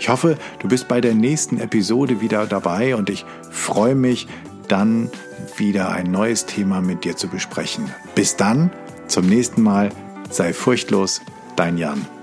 Ich 0.00 0.08
hoffe, 0.08 0.38
du 0.60 0.68
bist 0.68 0.88
bei 0.88 1.02
der 1.02 1.14
nächsten 1.14 1.60
Episode 1.60 2.22
wieder 2.22 2.46
dabei 2.46 2.96
und 2.96 3.10
ich 3.10 3.26
freue 3.50 3.94
mich, 3.94 4.26
dann 4.68 5.10
wieder 5.58 5.90
ein 5.90 6.10
neues 6.10 6.46
Thema 6.46 6.80
mit 6.80 7.04
dir 7.04 7.14
zu 7.14 7.28
besprechen. 7.28 7.92
Bis 8.14 8.36
dann, 8.36 8.70
zum 9.06 9.26
nächsten 9.26 9.60
Mal, 9.60 9.90
sei 10.30 10.54
furchtlos, 10.54 11.20
dein 11.58 11.76
Jan. 11.76 12.17